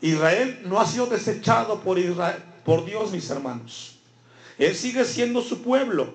Israel 0.01 0.61
no 0.65 0.81
ha 0.81 0.87
sido 0.87 1.07
desechado 1.07 1.81
por, 1.81 1.99
por 2.65 2.85
Dios, 2.85 3.13
mis 3.13 3.29
hermanos. 3.31 3.97
Él 4.59 4.75
sigue 4.75 5.05
siendo 5.05 5.41
su 5.43 5.63
pueblo. 5.63 6.15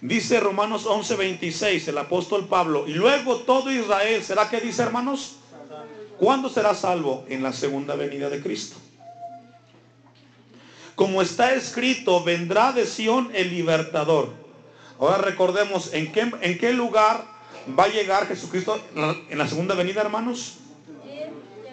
Dice 0.00 0.40
Romanos 0.40 0.86
11, 0.86 1.16
26, 1.16 1.88
el 1.88 1.98
apóstol 1.98 2.46
Pablo, 2.46 2.86
y 2.86 2.92
luego 2.92 3.38
todo 3.38 3.70
Israel, 3.72 4.22
¿será 4.22 4.48
que 4.48 4.60
dice 4.60 4.82
hermanos? 4.82 5.36
¿Cuándo 6.18 6.48
será 6.48 6.74
salvo? 6.74 7.24
En 7.28 7.42
la 7.42 7.52
segunda 7.52 7.94
venida 7.94 8.28
de 8.28 8.42
Cristo. 8.42 8.76
Como 10.96 11.20
está 11.20 11.52
escrito, 11.52 12.24
vendrá 12.24 12.72
de 12.72 12.86
Sión 12.86 13.30
el 13.34 13.50
libertador. 13.50 14.32
Ahora 14.98 15.18
recordemos, 15.18 15.92
¿en 15.92 16.10
qué, 16.10 16.32
¿en 16.40 16.58
qué 16.58 16.72
lugar 16.72 17.22
va 17.78 17.84
a 17.84 17.88
llegar 17.88 18.26
Jesucristo 18.26 18.80
en 19.28 19.36
la 19.36 19.46
segunda 19.46 19.74
venida, 19.74 20.00
hermanos? 20.00 20.56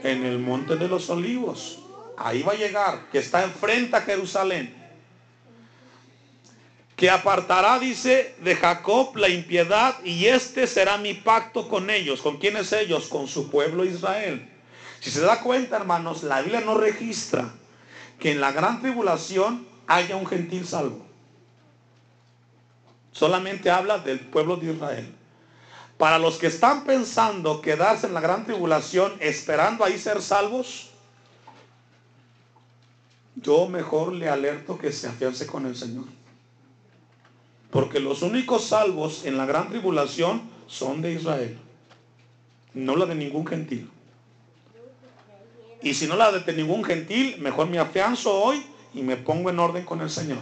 En 0.03 0.25
el 0.25 0.39
monte 0.39 0.75
de 0.75 0.89
los 0.89 1.09
olivos. 1.09 1.79
Ahí 2.17 2.43
va 2.43 2.51
a 2.51 2.55
llegar, 2.55 3.09
que 3.13 3.19
está 3.19 3.45
enfrente 3.45 3.95
a 3.95 4.01
Jerusalén. 4.01 4.75
Que 6.97 7.09
apartará, 7.09 7.79
dice, 7.79 8.35
de 8.43 8.57
Jacob 8.57 9.15
la 9.15 9.29
impiedad 9.29 10.03
y 10.03 10.25
este 10.25 10.67
será 10.67 10.97
mi 10.97 11.13
pacto 11.13 11.69
con 11.69 11.89
ellos. 11.89 12.21
¿Con 12.21 12.39
quiénes 12.39 12.73
ellos? 12.73 13.07
Con 13.07 13.29
su 13.29 13.49
pueblo 13.49 13.85
Israel. 13.85 14.49
Si 14.99 15.09
se 15.09 15.21
da 15.21 15.39
cuenta, 15.39 15.77
hermanos, 15.77 16.23
la 16.23 16.41
Biblia 16.41 16.59
no 16.59 16.75
registra 16.75 17.53
que 18.23 18.31
en 18.31 18.39
la 18.39 18.53
gran 18.53 18.79
tribulación 18.79 19.67
haya 19.85 20.15
un 20.15 20.25
gentil 20.25 20.65
salvo. 20.65 21.05
Solamente 23.11 23.69
habla 23.69 23.99
del 23.99 24.21
pueblo 24.21 24.55
de 24.55 24.71
Israel. 24.71 25.13
Para 25.97 26.17
los 26.17 26.37
que 26.37 26.47
están 26.47 26.85
pensando 26.85 27.59
quedarse 27.59 28.07
en 28.07 28.13
la 28.13 28.21
gran 28.21 28.45
tribulación 28.45 29.11
esperando 29.19 29.83
ahí 29.83 29.99
ser 29.99 30.21
salvos, 30.21 30.91
yo 33.35 33.67
mejor 33.67 34.13
le 34.13 34.29
alerto 34.29 34.77
que 34.77 34.93
se 34.93 35.09
afiance 35.09 35.45
con 35.45 35.65
el 35.65 35.75
Señor. 35.75 36.05
Porque 37.71 37.99
los 37.99 38.21
únicos 38.21 38.63
salvos 38.63 39.25
en 39.25 39.37
la 39.37 39.45
gran 39.45 39.67
tribulación 39.67 40.43
son 40.67 41.01
de 41.01 41.11
Israel, 41.11 41.57
no 42.73 42.95
la 42.95 43.05
de 43.05 43.15
ningún 43.15 43.45
gentil. 43.45 43.91
Y 45.83 45.93
si 45.93 46.07
no 46.07 46.15
la 46.15 46.31
de 46.31 46.53
ningún 46.53 46.83
gentil, 46.83 47.37
mejor 47.39 47.67
me 47.67 47.77
afianzo 47.77 48.33
hoy 48.33 48.65
y 48.93 49.01
me 49.01 49.17
pongo 49.17 49.49
en 49.49 49.59
orden 49.59 49.83
con 49.83 50.01
el 50.01 50.09
Señor. 50.09 50.39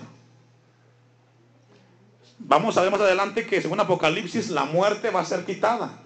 Vamos 2.38 2.77
a 2.77 2.82
ver 2.82 2.91
más 2.91 3.01
adelante 3.01 3.45
que 3.45 3.62
según 3.62 3.80
Apocalipsis 3.80 4.49
la 4.49 4.65
muerte 4.65 5.10
va 5.10 5.21
a 5.21 5.25
ser 5.25 5.43
quitada 5.43 5.99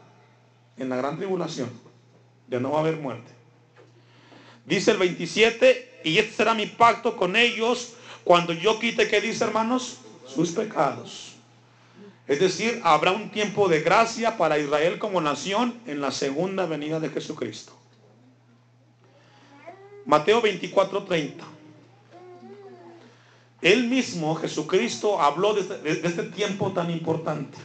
en 0.77 0.87
la 0.89 0.95
gran 0.95 1.17
tribulación. 1.17 1.69
Ya 2.47 2.59
no 2.59 2.71
va 2.71 2.77
a 2.77 2.81
haber 2.81 2.97
muerte. 2.97 3.31
Dice 4.65 4.91
el 4.91 4.97
27, 4.97 6.01
y 6.05 6.17
este 6.17 6.33
será 6.33 6.53
mi 6.53 6.65
pacto 6.65 7.17
con 7.17 7.35
ellos 7.35 7.93
cuando 8.23 8.53
yo 8.53 8.79
quite, 8.79 9.07
¿qué 9.07 9.19
dice 9.19 9.43
hermanos? 9.43 9.99
Sus 10.27 10.51
pecados. 10.51 11.33
Es 12.25 12.39
decir, 12.39 12.81
habrá 12.83 13.11
un 13.11 13.29
tiempo 13.29 13.67
de 13.67 13.81
gracia 13.81 14.37
para 14.37 14.57
Israel 14.57 14.97
como 14.97 15.21
nación 15.21 15.79
en 15.85 16.01
la 16.01 16.11
segunda 16.11 16.65
venida 16.65 16.99
de 16.99 17.09
Jesucristo. 17.09 17.73
Mateo 20.05 20.41
24, 20.41 21.03
30. 21.03 21.43
Él 23.61 23.87
mismo, 23.87 24.35
Jesucristo, 24.35 25.19
habló 25.19 25.57
este, 25.57 25.79
de 25.79 26.07
este, 26.07 26.23
tiempo 26.23 26.71
tan 26.71 26.91
importante. 26.91 27.57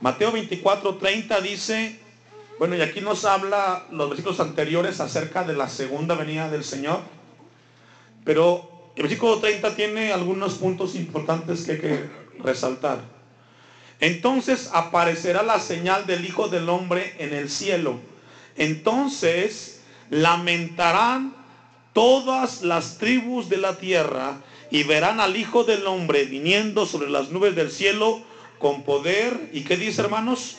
Mateo 0.00 0.32
24, 0.32 0.96
30 0.96 1.40
dice, 1.40 1.98
bueno, 2.58 2.76
y 2.76 2.82
aquí 2.82 3.00
nos 3.00 3.24
habla 3.24 3.86
los 3.90 4.10
versículos 4.10 4.40
anteriores 4.40 5.00
acerca 5.00 5.44
de 5.44 5.54
la 5.54 5.68
segunda 5.68 6.14
venida 6.14 6.50
del 6.50 6.64
Señor, 6.64 7.00
pero 8.24 8.68
el 8.96 9.04
versículo 9.04 9.38
30 9.38 9.74
tiene 9.74 10.12
algunos 10.12 10.54
puntos 10.54 10.94
importantes 10.94 11.64
que 11.64 11.72
hay 11.72 11.78
que 11.78 12.10
resaltar. 12.40 13.00
Entonces 14.00 14.68
aparecerá 14.74 15.42
la 15.42 15.60
señal 15.60 16.06
del 16.06 16.26
Hijo 16.26 16.48
del 16.48 16.68
Hombre 16.68 17.14
en 17.18 17.32
el 17.32 17.48
cielo. 17.48 18.11
Entonces 18.56 19.82
lamentarán 20.10 21.34
todas 21.92 22.62
las 22.62 22.98
tribus 22.98 23.48
de 23.48 23.58
la 23.58 23.78
tierra 23.78 24.42
y 24.70 24.84
verán 24.84 25.20
al 25.20 25.36
Hijo 25.36 25.64
del 25.64 25.86
Hombre 25.86 26.24
viniendo 26.24 26.86
sobre 26.86 27.10
las 27.10 27.30
nubes 27.30 27.54
del 27.54 27.70
cielo 27.70 28.22
con 28.58 28.82
poder. 28.82 29.50
¿Y 29.52 29.64
qué 29.64 29.76
dice 29.76 30.00
hermanos? 30.02 30.58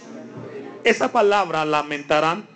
Esa 0.84 1.12
palabra 1.12 1.66
lamentarán, 1.66 2.48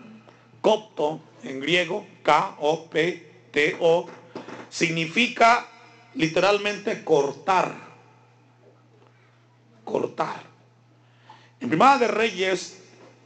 copto 0.62 1.22
en 1.44 1.60
griego, 1.60 2.06
K-O-P-T-O, 2.24 4.08
significa 4.70 5.68
literalmente 6.14 7.04
cortar. 7.04 7.74
Cortar. 9.84 10.44
En 11.60 11.70
Primera 11.70 11.98
de 11.98 12.08
Reyes 12.08 12.84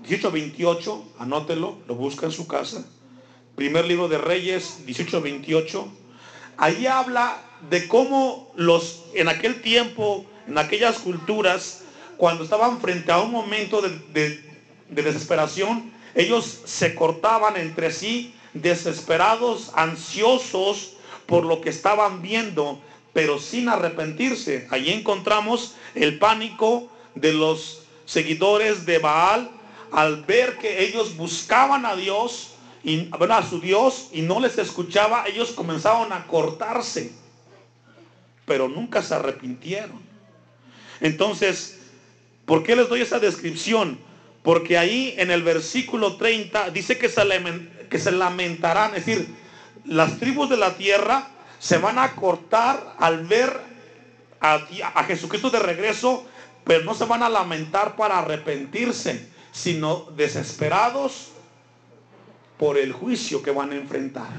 18-28, 0.07 1.03
anótelo, 1.19 1.77
lo 1.87 1.95
busca 1.95 2.25
en 2.25 2.31
su 2.31 2.47
casa 2.47 2.85
primer 3.61 3.85
libro 3.85 4.07
de 4.07 4.17
Reyes 4.17 4.79
18-28, 4.87 5.85
ahí 6.57 6.87
habla 6.87 7.41
de 7.69 7.87
cómo 7.87 8.51
los, 8.55 9.03
en 9.13 9.27
aquel 9.27 9.61
tiempo, 9.61 10.25
en 10.47 10.57
aquellas 10.57 10.97
culturas, 10.97 11.83
cuando 12.17 12.43
estaban 12.43 12.79
frente 12.81 13.11
a 13.11 13.19
un 13.19 13.31
momento 13.31 13.81
de, 13.81 14.51
desesperación, 14.89 15.91
ellos 16.15 16.61
se 16.65 16.95
cortaban 16.95 17.55
entre 17.55 17.91
sí, 17.91 18.33
desesperados, 18.53 19.71
ansiosos 19.75 20.93
por 21.25 21.45
lo 21.45 21.61
que 21.61 21.69
estaban 21.69 22.21
viendo, 22.21 22.81
pero 23.13 23.39
sin 23.39 23.69
arrepentirse. 23.69 24.67
Allí 24.71 24.91
encontramos 24.91 25.75
el 25.95 26.19
pánico 26.19 26.89
de 27.15 27.33
los 27.33 27.83
seguidores 28.05 28.85
de 28.85 28.97
Baal 28.97 29.49
al 29.91 30.23
ver 30.23 30.57
que 30.57 30.83
ellos 30.83 31.15
buscaban 31.17 31.85
a 31.85 31.95
Dios, 31.95 32.51
y, 32.83 33.09
a 33.11 33.43
su 33.43 33.59
Dios 33.59 34.09
y 34.11 34.21
no 34.21 34.39
les 34.39 34.57
escuchaba, 34.57 35.25
ellos 35.27 35.51
comenzaron 35.51 36.11
a 36.13 36.25
cortarse, 36.27 37.11
pero 38.45 38.67
nunca 38.67 39.01
se 39.01 39.13
arrepintieron. 39.13 40.01
Entonces, 40.99 41.79
¿por 42.45 42.63
qué 42.63 42.75
les 42.75 42.89
doy 42.89 43.01
esa 43.01 43.19
descripción? 43.19 43.99
Porque 44.43 44.77
ahí 44.77 45.13
en 45.17 45.29
el 45.31 45.43
versículo 45.43 46.15
30 46.17 46.71
dice 46.71 46.97
que 46.97 47.09
se, 47.09 47.21
que 47.89 47.99
se 47.99 48.11
lamentarán, 48.11 48.95
es 48.95 49.05
decir, 49.05 49.35
las 49.85 50.19
tribus 50.19 50.49
de 50.49 50.57
la 50.57 50.75
tierra 50.75 51.29
se 51.59 51.77
van 51.77 51.99
a 51.99 52.15
cortar 52.15 52.95
al 52.97 53.25
ver 53.25 53.59
a, 54.39 54.59
a 54.95 55.03
Jesucristo 55.03 55.51
de 55.51 55.59
regreso, 55.59 56.25
pero 56.63 56.83
no 56.83 56.95
se 56.95 57.05
van 57.05 57.21
a 57.21 57.29
lamentar 57.29 57.95
para 57.95 58.19
arrepentirse, 58.19 59.30
sino 59.51 60.07
desesperados 60.15 61.29
por 62.57 62.77
el 62.77 62.93
juicio 62.93 63.41
que 63.41 63.51
van 63.51 63.71
a 63.71 63.75
enfrentar. 63.75 64.29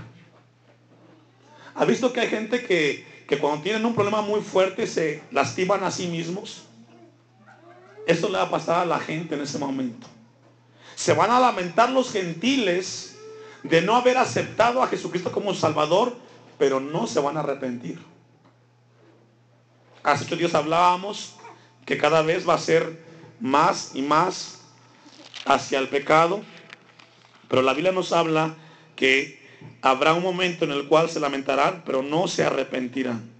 ¿Ha 1.75 1.85
visto 1.85 2.13
que 2.13 2.21
hay 2.21 2.29
gente 2.29 2.65
que, 2.65 3.25
que 3.29 3.39
cuando 3.39 3.63
tienen 3.63 3.85
un 3.85 3.95
problema 3.95 4.23
muy 4.23 4.41
fuerte 4.41 4.87
se 4.87 5.23
lastiman 5.31 5.83
a 5.85 5.91
sí 5.91 6.07
mismos? 6.07 6.65
Eso 8.07 8.29
le 8.29 8.39
va 8.39 8.45
a 8.45 8.51
pasar 8.51 8.81
a 8.81 8.87
la 8.87 8.99
gente 8.99 9.35
en 9.35 9.43
ese 9.43 9.59
momento. 9.59 10.07
Se 10.95 11.15
van 11.15 11.31
a 11.31 11.41
lamentar 11.41 11.91
los 11.91 12.13
gentiles 12.13 13.17
de 13.63 13.81
no 13.81 13.97
haber 13.97 14.19
aceptado 14.19 14.83
a 14.83 14.89
Jesucristo 14.89 15.31
como 15.33 15.55
Salvador, 15.55 16.17
pero 16.59 16.81
no 16.81 17.07
se 17.07 17.21
van 17.21 17.37
a 17.37 17.41
arrepentir. 17.41 17.99
Hace 20.03 20.25
ocho 20.25 20.37
días 20.37 20.55
hablábamos 20.55 21.37
que 21.87 21.97
cada 21.97 22.23
vez 22.23 22.49
va 22.49 22.55
a 22.55 22.59
ser 22.59 23.05
más 23.41 23.93
y 23.95 24.03
más 24.03 24.62
hacia 25.45 25.79
el 25.79 25.89
pecado 25.89 26.43
pero 27.53 27.61
la 27.61 27.75
Biblia 27.75 27.93
nos 27.93 28.15
habla 28.15 28.55
que 28.97 29.39
habrá 29.83 30.15
un 30.15 30.23
momento 30.23 30.65
en 30.65 30.71
el 30.71 30.89
cual 30.89 31.11
se 31.11 31.21
lamentarán, 31.21 31.83
pero 31.85 32.03
no 32.03 32.27
se 32.27 32.45
arrepentirán. 32.45 33.31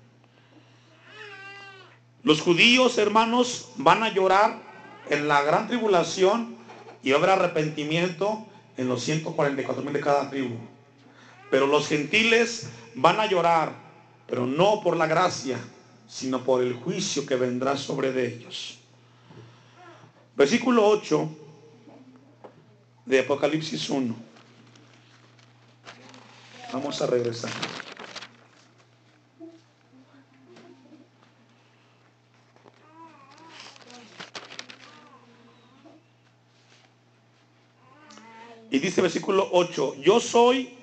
Los 2.23 2.43
judíos, 2.43 2.99
hermanos, 2.99 3.71
van 3.77 4.03
a 4.03 4.13
llorar 4.13 4.61
en 5.09 5.29
la 5.29 5.41
gran 5.41 5.67
tribulación 5.67 6.57
y 7.03 7.13
habrá 7.13 7.33
arrepentimiento 7.33 8.45
en 8.77 8.87
los 8.87 9.03
144 9.03 9.83
mil 9.83 9.95
de 9.95 10.01
cada 10.01 10.29
tribu. 10.29 10.57
Pero 11.51 11.67
los 11.67 11.89
gentiles 11.89 12.69
van 12.95 13.19
a 13.19 13.25
llorar, 13.25 13.73
pero 14.27 14.45
no 14.45 14.83
por 14.83 14.95
la 14.95 15.07
gracia, 15.07 15.59
sino 16.07 16.45
por 16.45 16.63
el 16.63 16.75
juicio 16.75 17.25
que 17.25 17.37
vendrá 17.37 17.79
sobre 17.79 18.13
de 18.13 18.27
ellos. 18.27 18.79
Versículo 20.37 20.87
8 20.87 21.39
de 23.07 23.21
Apocalipsis 23.21 23.91
1. 23.91 24.15
Vamos 26.73 27.03
a 27.03 27.07
regresar. 27.07 27.51
Y 38.71 38.79
dice 38.79 39.03
versículo 39.03 39.51
8, 39.53 39.97
yo 40.01 40.19
soy 40.19 40.75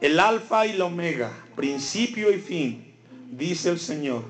el 0.00 0.20
alfa 0.20 0.64
y 0.64 0.74
la 0.74 0.84
omega, 0.84 1.32
principio 1.56 2.32
y 2.32 2.38
fin, 2.38 2.94
dice 3.32 3.70
el 3.70 3.80
Señor, 3.80 4.22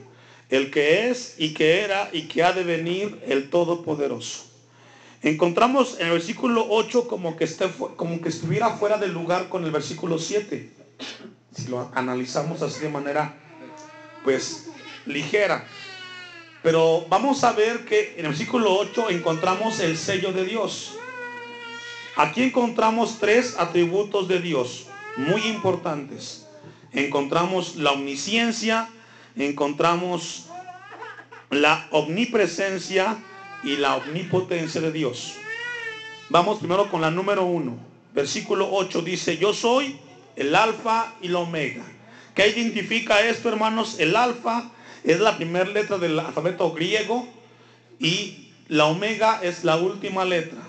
el 0.49 0.71
que 0.71 1.11
es 1.11 1.35
y 1.37 1.53
que 1.53 1.81
era 1.81 2.09
y 2.11 2.23
que 2.23 2.43
ha 2.43 2.55
de 2.55 2.65
venir 2.65 3.21
el 3.27 3.51
Todopoderoso. 3.51 4.52
Encontramos 5.23 6.01
en 6.01 6.07
el 6.09 6.13
versículo 6.15 6.67
8 6.69 7.07
como 7.07 7.37
que, 7.37 7.45
esté, 7.45 7.71
como 7.97 8.21
que 8.21 8.29
estuviera 8.29 8.71
fuera 8.71 8.99
del 8.99 9.13
lugar 9.13 9.49
con 9.49 9.65
el 9.65 9.71
versículo 9.71 10.19
7. 10.19 10.73
Si 11.55 11.69
lo 11.69 11.91
analizamos 11.95 12.61
así 12.61 12.81
de 12.81 12.89
manera, 12.89 13.35
pues, 14.25 14.69
ligera. 15.07 15.65
Pero 16.63 17.07
vamos 17.09 17.45
a 17.45 17.53
ver 17.53 17.85
que 17.85 18.15
en 18.17 18.25
el 18.25 18.33
versículo 18.33 18.77
8 18.77 19.11
encontramos 19.11 19.79
el 19.79 19.97
sello 19.97 20.33
de 20.33 20.45
Dios. 20.45 20.97
Aquí 22.17 22.43
encontramos 22.43 23.19
tres 23.21 23.57
atributos 23.59 24.27
de 24.27 24.41
Dios 24.41 24.89
muy 25.17 25.43
importantes. 25.43 26.49
Encontramos 26.93 27.77
la 27.77 27.93
omnisciencia, 27.93 28.91
encontramos 29.37 30.49
la 31.51 31.87
omnipresencia 31.93 33.19
y 33.63 33.77
la 33.77 33.97
omnipotencia 33.97 34.81
de 34.81 34.93
Dios. 34.93 35.35
Vamos 36.29 36.59
primero 36.59 36.91
con 36.91 37.01
la 37.01 37.11
número 37.11 37.45
uno. 37.45 37.77
Versículo 38.15 38.69
8 38.73 39.03
dice, 39.03 39.39
yo 39.39 39.55
soy 39.55 39.99
el 40.37 40.55
alfa 40.55 41.15
y 41.21 41.29
la 41.29 41.41
omega. 41.41 41.85
¿Qué 42.35 42.49
identifica 42.49 43.21
esto, 43.21 43.49
hermanos? 43.49 43.99
El 43.99 44.17
alfa 44.17 44.71
es 45.05 45.21
la 45.21 45.37
primera 45.37 45.69
letra 45.69 45.99
del 45.99 46.19
alfabeto 46.19 46.73
griego 46.73 47.27
y 47.99 48.53
la 48.69 48.87
omega 48.87 49.41
es 49.43 49.65
la 49.65 49.77
última 49.77 50.25
letra. 50.25 50.61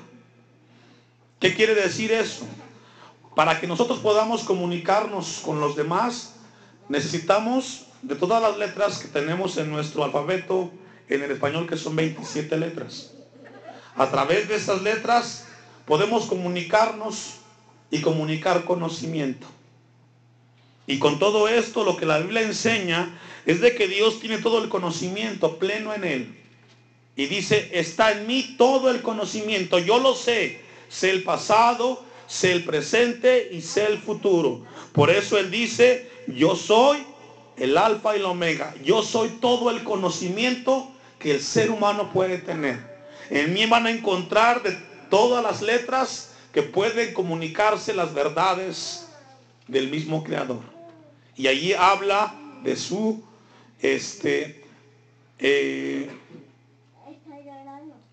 ¿Qué 1.39 1.53
quiere 1.53 1.75
decir 1.75 2.11
eso? 2.11 2.45
Para 3.35 3.59
que 3.59 3.67
nosotros 3.67 3.99
podamos 3.99 4.43
comunicarnos 4.43 5.41
con 5.43 5.59
los 5.59 5.75
demás, 5.75 6.35
necesitamos 6.89 7.87
de 8.01 8.15
todas 8.15 8.41
las 8.41 8.57
letras 8.57 8.99
que 8.99 9.07
tenemos 9.07 9.57
en 9.57 9.71
nuestro 9.71 10.03
alfabeto 10.03 10.71
en 11.09 11.23
el 11.23 11.31
español, 11.31 11.67
que 11.67 11.77
son 11.77 11.95
27 11.95 12.57
letras. 12.57 13.11
A 13.95 14.09
través 14.09 14.47
de 14.47 14.55
esas 14.55 14.81
letras 14.81 15.45
podemos 15.85 16.25
comunicarnos 16.25 17.35
y 17.91 18.01
comunicar 18.01 18.65
conocimiento. 18.65 19.47
Y 20.87 20.99
con 20.99 21.19
todo 21.19 21.47
esto 21.47 21.83
lo 21.83 21.95
que 21.95 22.05
la 22.05 22.19
Biblia 22.19 22.41
enseña 22.41 23.19
es 23.45 23.61
de 23.61 23.75
que 23.75 23.87
Dios 23.87 24.19
tiene 24.19 24.39
todo 24.39 24.63
el 24.63 24.69
conocimiento 24.69 25.57
pleno 25.57 25.93
en 25.93 26.03
él. 26.03 26.39
Y 27.15 27.27
dice, 27.27 27.69
está 27.73 28.11
en 28.11 28.25
mí 28.27 28.55
todo 28.57 28.89
el 28.89 29.01
conocimiento. 29.01 29.79
Yo 29.79 29.99
lo 29.99 30.15
sé. 30.15 30.61
Sé 30.89 31.09
el 31.11 31.23
pasado, 31.23 32.03
sé 32.27 32.51
el 32.51 32.63
presente 32.63 33.49
y 33.51 33.61
sé 33.61 33.85
el 33.85 33.99
futuro. 33.99 34.65
Por 34.93 35.09
eso 35.09 35.37
él 35.37 35.51
dice, 35.51 36.09
yo 36.27 36.55
soy 36.55 37.03
el 37.57 37.77
alfa 37.77 38.15
y 38.15 38.19
el 38.19 38.25
omega. 38.25 38.73
Yo 38.83 39.03
soy 39.03 39.29
todo 39.39 39.69
el 39.69 39.83
conocimiento 39.83 40.91
que 41.23 41.31
el 41.31 41.41
ser 41.41 41.71
humano 41.71 42.11
puede 42.11 42.37
tener. 42.37 42.77
En 43.29 43.53
mí 43.53 43.65
van 43.65 43.87
a 43.87 43.91
encontrar 43.91 44.61
de 44.61 44.77
todas 45.09 45.41
las 45.41 45.61
letras 45.61 46.33
que 46.51 46.61
pueden 46.61 47.13
comunicarse 47.13 47.93
las 47.93 48.13
verdades 48.13 49.07
del 49.69 49.89
mismo 49.89 50.21
creador. 50.21 50.59
Y 51.37 51.47
allí 51.47 51.71
habla 51.71 52.35
de 52.61 52.75
su 52.75 53.23
este 53.81 54.65
eh, 55.39 56.09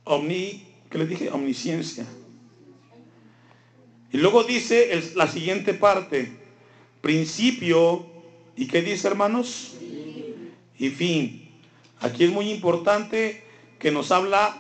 omni, 0.05 0.65
¿qué 0.89 0.99
le 0.99 1.07
dije? 1.07 1.31
Omnisciencia. 1.31 2.07
Y 4.13 4.19
luego 4.19 4.45
dice 4.45 5.03
la 5.17 5.27
siguiente 5.27 5.75
parte, 5.75 6.31
principio, 7.01 8.07
¿y 8.57 8.69
qué 8.69 8.83
dice 8.83 9.09
hermanos? 9.09 9.75
Y 10.79 10.91
fin. 10.91 11.50
Aquí 12.01 12.25
es 12.25 12.31
muy 12.31 12.51
importante 12.51 13.45
que 13.79 13.91
nos 13.91 14.11
habla 14.11 14.59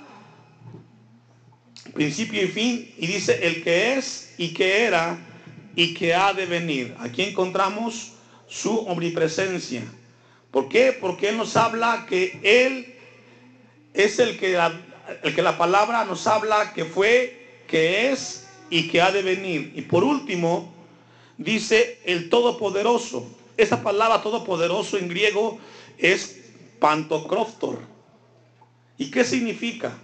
principio 1.94 2.42
y 2.42 2.48
fin, 2.48 2.94
y 2.98 3.06
dice 3.06 3.46
el 3.46 3.62
que 3.62 3.94
es 3.94 4.34
y 4.38 4.52
que 4.52 4.82
era 4.84 5.18
y 5.74 5.94
que 5.94 6.14
ha 6.14 6.32
de 6.32 6.46
venir. 6.46 6.94
Aquí 7.00 7.22
encontramos 7.22 8.12
su 8.46 8.78
omnipresencia. 8.80 9.82
¿Por 10.50 10.68
qué? 10.68 10.92
Porque 10.92 11.30
Él 11.30 11.36
nos 11.38 11.56
habla 11.56 12.06
que 12.08 12.38
Él 12.42 12.94
es 13.94 14.18
el 14.18 14.38
que, 14.38 14.52
la, 14.52 14.78
el 15.22 15.34
que 15.34 15.42
la 15.42 15.56
palabra 15.56 16.04
nos 16.04 16.26
habla 16.26 16.72
que 16.74 16.84
fue, 16.84 17.62
que 17.66 18.10
es 18.10 18.48
y 18.68 18.88
que 18.88 19.00
ha 19.00 19.10
de 19.12 19.22
venir. 19.22 19.72
Y 19.74 19.82
por 19.82 20.04
último, 20.04 20.72
dice 21.38 21.98
el 22.04 22.28
Todopoderoso. 22.28 23.26
Esa 23.56 23.82
palabra 23.82 24.22
Todopoderoso 24.22 24.98
en 24.98 25.08
griego 25.08 25.58
es 25.98 26.39
pantocroftor. 26.80 27.78
¿Y 28.98 29.10
qué 29.10 29.24
significa? 29.24 29.96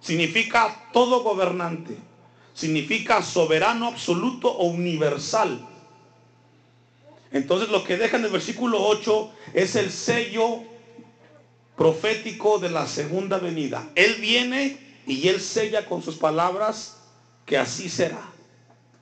Significa 0.00 0.88
todo 0.92 1.22
gobernante. 1.22 1.96
Significa 2.54 3.22
soberano 3.22 3.88
absoluto 3.88 4.50
o 4.50 4.66
universal. 4.66 5.66
Entonces 7.30 7.68
lo 7.68 7.84
que 7.84 7.96
deja 7.96 8.16
en 8.16 8.24
el 8.24 8.30
versículo 8.30 8.82
8 8.82 9.30
es 9.54 9.76
el 9.76 9.92
sello 9.92 10.62
profético 11.76 12.58
de 12.58 12.70
la 12.70 12.86
segunda 12.86 13.38
venida. 13.38 13.88
Él 13.94 14.16
viene 14.20 14.78
y 15.06 15.28
él 15.28 15.40
sella 15.40 15.86
con 15.86 16.02
sus 16.02 16.16
palabras 16.16 16.98
que 17.46 17.56
así 17.56 17.88
será, 17.88 18.20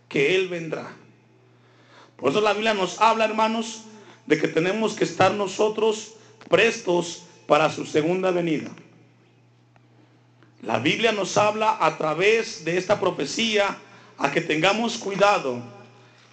que 0.08 0.36
él 0.36 0.48
vendrá. 0.48 0.94
Por 2.16 2.30
eso 2.30 2.40
la 2.40 2.52
Biblia 2.52 2.74
nos 2.74 3.00
habla, 3.00 3.24
hermanos, 3.24 3.82
de 4.26 4.38
que 4.38 4.48
tenemos 4.48 4.94
que 4.94 5.04
estar 5.04 5.32
nosotros 5.32 6.15
prestos 6.48 7.24
para 7.46 7.70
su 7.70 7.86
segunda 7.86 8.30
venida. 8.30 8.70
La 10.62 10.78
Biblia 10.78 11.12
nos 11.12 11.36
habla 11.36 11.76
a 11.80 11.96
través 11.96 12.64
de 12.64 12.76
esta 12.76 12.98
profecía 12.98 13.76
a 14.18 14.32
que 14.32 14.40
tengamos 14.40 14.98
cuidado 14.98 15.62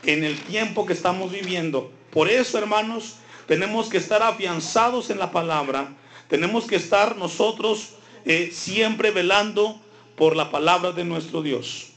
en 0.06 0.24
el 0.24 0.40
tiempo 0.42 0.86
que 0.86 0.94
estamos 0.94 1.32
viviendo. 1.32 1.92
Por 2.12 2.30
eso, 2.30 2.58
hermanos, 2.58 3.18
tenemos 3.48 3.90
que 3.90 3.98
estar 3.98 4.24
afianzados 4.24 5.10
en 5.10 5.20
la 5.20 5.32
palabra. 5.32 5.90
Tenemos 6.30 6.66
que 6.66 6.78
estar 6.78 7.18
nosotros 7.18 7.90
eh, 8.26 8.50
siempre 8.54 9.12
velando 9.12 9.80
por 10.16 10.36
la 10.36 10.50
palabra 10.50 10.92
de 10.92 11.04
nuestro 11.04 11.42
Dios. 11.42 11.90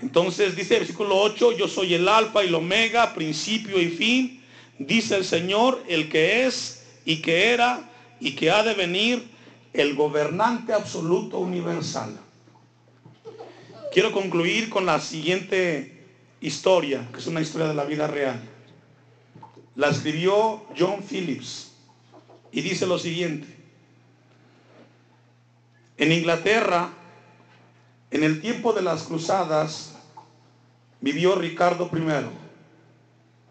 Entonces 0.00 0.54
dice 0.56 0.74
el 0.74 0.80
versículo 0.80 1.16
8, 1.20 1.52
yo 1.52 1.68
soy 1.68 1.94
el 1.94 2.08
alfa 2.08 2.44
y 2.44 2.48
el 2.48 2.54
omega, 2.54 3.14
principio 3.14 3.80
y 3.80 3.88
fin. 3.88 4.44
Dice 4.78 5.16
el 5.16 5.24
Señor, 5.24 5.82
el 5.88 6.08
que 6.08 6.46
es 6.46 6.77
y 7.08 7.22
que 7.22 7.54
era 7.54 7.88
y 8.20 8.32
que 8.36 8.50
ha 8.50 8.62
de 8.62 8.74
venir, 8.74 9.30
el 9.72 9.94
gobernante 9.94 10.74
absoluto 10.74 11.38
universal. 11.38 12.20
Quiero 13.90 14.12
concluir 14.12 14.68
con 14.68 14.84
la 14.84 15.00
siguiente 15.00 16.04
historia, 16.42 17.08
que 17.10 17.20
es 17.20 17.26
una 17.26 17.40
historia 17.40 17.66
de 17.66 17.72
la 17.72 17.84
vida 17.84 18.08
real. 18.08 18.38
La 19.74 19.88
escribió 19.88 20.66
John 20.78 21.02
Phillips 21.02 21.72
y 22.52 22.60
dice 22.60 22.86
lo 22.86 22.98
siguiente. 22.98 23.56
En 25.96 26.12
Inglaterra, 26.12 26.90
en 28.10 28.22
el 28.22 28.42
tiempo 28.42 28.74
de 28.74 28.82
las 28.82 29.04
cruzadas, 29.04 29.94
vivió 31.00 31.36
Ricardo 31.36 31.88
I, 31.90 32.02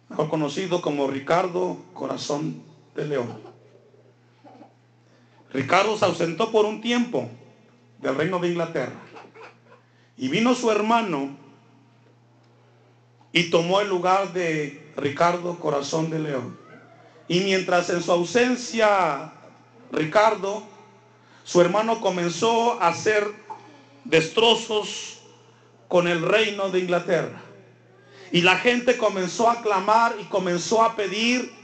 mejor 0.09 0.29
conocido 0.29 0.79
como 0.79 1.07
Ricardo 1.07 1.77
Corazón 1.95 2.66
de 2.97 3.05
León. 3.05 3.39
Ricardo 5.53 5.97
se 5.97 6.03
ausentó 6.03 6.51
por 6.51 6.65
un 6.65 6.81
tiempo 6.81 7.29
del 7.99 8.15
reino 8.15 8.39
de 8.39 8.49
Inglaterra 8.49 8.99
y 10.17 10.27
vino 10.27 10.55
su 10.55 10.69
hermano 10.71 11.37
y 13.31 13.49
tomó 13.49 13.79
el 13.79 13.87
lugar 13.87 14.33
de 14.33 14.91
Ricardo 14.97 15.57
Corazón 15.59 16.09
de 16.09 16.19
León. 16.19 16.57
Y 17.27 17.41
mientras 17.41 17.89
en 17.89 18.01
su 18.01 18.11
ausencia 18.11 19.31
Ricardo, 19.91 20.63
su 21.43 21.61
hermano 21.61 22.01
comenzó 22.01 22.81
a 22.81 22.87
hacer 22.87 23.27
destrozos 24.05 25.19
con 25.87 26.07
el 26.07 26.21
reino 26.23 26.69
de 26.69 26.79
Inglaterra. 26.79 27.41
Y 28.31 28.41
la 28.41 28.57
gente 28.57 28.97
comenzó 28.97 29.49
a 29.49 29.61
clamar 29.61 30.15
y 30.19 30.25
comenzó 30.25 30.83
a 30.83 30.95
pedir 30.95 31.56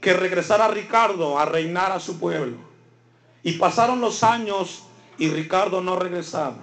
que 0.00 0.14
regresara 0.14 0.68
Ricardo 0.68 1.38
a 1.38 1.44
reinar 1.44 1.92
a 1.92 2.00
su 2.00 2.18
pueblo. 2.18 2.56
Y 3.42 3.52
pasaron 3.52 4.00
los 4.00 4.22
años 4.22 4.84
y 5.18 5.28
Ricardo 5.28 5.80
no 5.80 5.96
regresaba. 5.96 6.58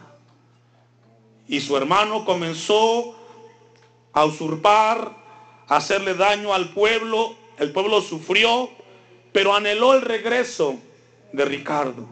Y 1.47 1.61
su 1.61 1.77
hermano 1.77 2.25
comenzó 2.25 3.15
a 4.11 4.25
usurpar, 4.25 5.15
a 5.67 5.75
hacerle 5.77 6.15
daño 6.15 6.53
al 6.53 6.69
pueblo. 6.69 7.35
El 7.57 7.71
pueblo 7.71 8.01
sufrió, 8.01 8.69
pero 9.31 9.55
anheló 9.55 9.93
el 9.93 10.01
regreso 10.01 10.75
de 11.31 11.45
Ricardo. 11.45 12.07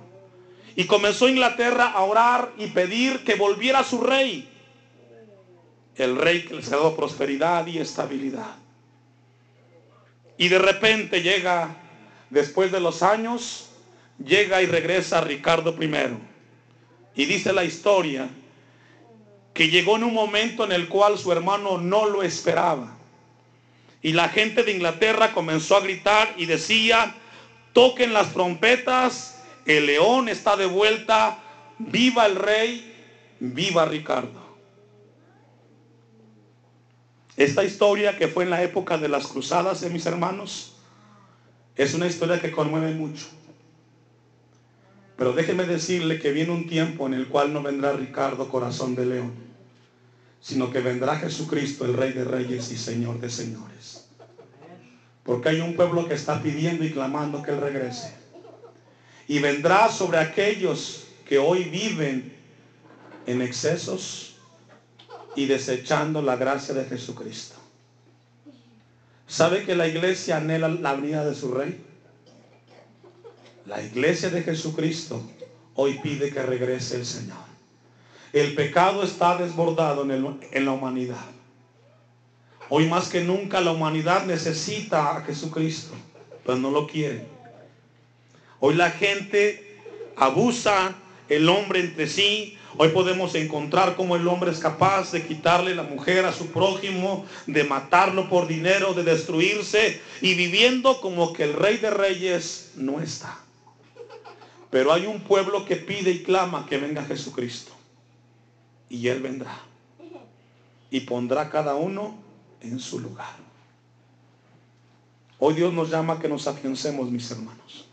Y 0.76 0.86
comenzó 0.86 1.28
Inglaterra 1.28 1.92
a 1.92 2.04
orar 2.04 2.52
y 2.58 2.68
pedir 2.68 3.24
que 3.24 3.36
volviera 3.36 3.84
su 3.84 4.02
rey. 4.02 4.50
El 5.96 6.18
rey 6.18 6.46
que 6.46 6.56
les 6.56 6.72
ha 6.72 6.78
dado 6.78 6.96
prosperidad 6.96 7.66
y 7.68 7.80
estabilidad. 7.80 8.65
Y 10.38 10.50
de 10.50 10.60
repente 10.60 11.22
llega, 11.22 11.76
después 12.30 12.72
de 12.72 12.80
los 12.80 13.04
años, 13.04 13.70
llega 14.24 14.62
y 14.62 14.66
regresa 14.66 15.22
Ricardo 15.22 15.76
I. 15.82 16.18
Y 17.16 17.26
dice 17.26 17.54
la 17.54 17.64
historia 17.64 18.30
que 19.54 19.70
llegó 19.70 19.96
en 19.96 20.04
un 20.04 20.14
momento 20.14 20.66
en 20.66 20.74
el 20.74 20.90
cual 20.90 21.18
su 21.18 21.32
hermano 21.32 21.78
no 21.78 22.06
lo 22.08 22.24
esperaba. 22.24 22.98
Y 24.02 24.12
la 24.12 24.28
gente 24.30 24.64
de 24.64 24.74
Inglaterra 24.74 25.32
comenzó 25.32 25.78
a 25.78 25.80
gritar 25.80 26.34
y 26.38 26.46
decía, 26.46 27.16
toquen 27.72 28.14
las 28.14 28.34
trompetas, 28.34 29.42
el 29.66 29.86
león 29.86 30.28
está 30.30 30.58
de 30.58 30.66
vuelta, 30.66 31.40
viva 31.80 32.26
el 32.26 32.36
rey, 32.36 32.94
viva 33.40 33.86
Ricardo. 33.86 34.45
Esta 37.38 37.64
historia 37.64 38.18
que 38.18 38.28
fue 38.28 38.46
en 38.46 38.50
la 38.50 38.64
época 38.64 38.98
de 38.98 39.10
las 39.10 39.28
cruzadas 39.28 39.82
de 39.82 39.90
mis 39.90 40.06
hermanos, 40.06 40.76
es 41.76 41.94
una 41.94 42.08
historia 42.08 42.40
que 42.40 42.52
conmueve 42.52 42.94
mucho. 42.94 43.26
Pero 45.18 45.34
déjeme 45.34 45.66
decirle 45.66 46.20
que 46.20 46.32
viene 46.32 46.52
un 46.52 46.68
tiempo 46.68 47.08
en 47.08 47.14
el 47.14 47.28
cual 47.28 47.52
no 47.52 47.62
vendrá 47.62 47.94
Ricardo 47.94 48.50
corazón 48.50 48.96
de 48.96 49.06
león, 49.06 49.34
sino 50.42 50.72
que 50.72 50.80
vendrá 50.80 51.18
Jesucristo, 51.18 51.86
el 51.86 51.94
Rey 51.94 52.14
de 52.14 52.24
Reyes 52.24 52.72
y 52.72 52.78
Señor 52.78 53.20
de 53.20 53.30
Señores. 53.30 54.08
Porque 55.24 55.50
hay 55.50 55.62
un 55.62 55.76
pueblo 55.76 56.08
que 56.08 56.14
está 56.14 56.42
pidiendo 56.42 56.84
y 56.84 56.92
clamando 56.92 57.42
que 57.42 57.52
Él 57.52 57.62
regrese. 57.62 58.14
Y 59.28 59.40
vendrá 59.40 59.90
sobre 59.90 60.20
aquellos 60.20 61.08
que 61.28 61.40
hoy 61.40 61.64
viven 61.64 62.34
en 63.26 63.42
excesos, 63.42 64.35
y 65.36 65.46
desechando 65.46 66.22
la 66.22 66.36
gracia 66.36 66.74
de 66.74 66.86
Jesucristo. 66.86 67.56
¿Sabe 69.28 69.64
que 69.64 69.76
la 69.76 69.88
iglesia 69.88 70.38
anhela 70.38 70.68
la 70.68 70.94
venida 70.94 71.26
de 71.26 71.36
su 71.36 71.52
rey? 71.52 71.84
La 73.66 73.82
iglesia 73.82 74.30
de 74.30 74.44
Jesucristo 74.44 75.22
hoy 75.74 76.00
pide 76.00 76.32
que 76.32 76.44
regrese 76.44 76.98
el 76.98 77.06
Señor. 77.06 77.38
El 78.34 78.54
pecado 78.54 79.04
está 79.04 79.38
desbordado 79.38 80.04
en, 80.04 80.40
en 80.52 80.66
la 80.66 80.72
humanidad. 80.72 81.26
Hoy 82.70 82.88
más 82.88 83.10
que 83.10 83.24
nunca 83.24 83.62
la 83.62 83.72
humanidad 83.72 84.26
necesita 84.26 85.16
a 85.16 85.22
Jesucristo, 85.22 85.94
pero 86.46 86.58
no 86.58 86.72
lo 86.72 86.88
quiere. 86.88 87.26
Hoy 88.60 88.76
la 88.76 88.92
gente 88.92 89.80
abusa 90.16 90.96
el 91.30 91.50
hombre 91.50 91.80
entre 91.80 92.08
sí. 92.08 92.58
Hoy 92.78 92.90
podemos 92.90 93.34
encontrar 93.36 93.96
cómo 93.96 94.16
el 94.16 94.28
hombre 94.28 94.52
es 94.52 94.60
capaz 94.60 95.12
de 95.12 95.26
quitarle 95.26 95.76
la 95.76 95.84
mujer 95.84 96.26
a 96.26 96.34
su 96.34 96.48
prójimo, 96.48 97.26
de 97.48 97.64
matarlo 97.64 98.30
por 98.30 98.48
dinero, 98.48 98.94
de 98.94 99.04
destruirse 99.04 100.02
y 100.22 100.34
viviendo 100.36 101.00
como 101.00 101.32
que 101.32 101.44
el 101.44 101.54
rey 101.54 101.78
de 101.78 101.90
reyes 101.90 102.74
no 102.76 103.00
está. 103.00 103.40
Pero 104.70 104.92
hay 104.92 105.06
un 105.06 105.22
pueblo 105.22 105.66
que 105.66 105.78
pide 105.78 106.12
y 106.12 106.24
clama 106.24 106.66
que 106.66 106.78
venga 106.78 107.06
Jesucristo. 107.06 107.72
Y 108.90 109.08
Él 109.08 109.22
vendrá. 109.22 109.62
Y 110.92 111.02
pondrá 111.02 111.50
cada 111.50 111.76
uno 111.76 112.16
en 112.60 112.80
su 112.80 113.00
lugar. 113.00 113.36
Hoy 115.40 115.54
Dios 115.54 115.74
nos 115.74 115.90
llama 115.90 116.14
a 116.14 116.20
que 116.20 116.28
nos 116.28 116.48
afiancemos, 116.48 117.10
mis 117.10 117.30
hermanos. 117.32 117.88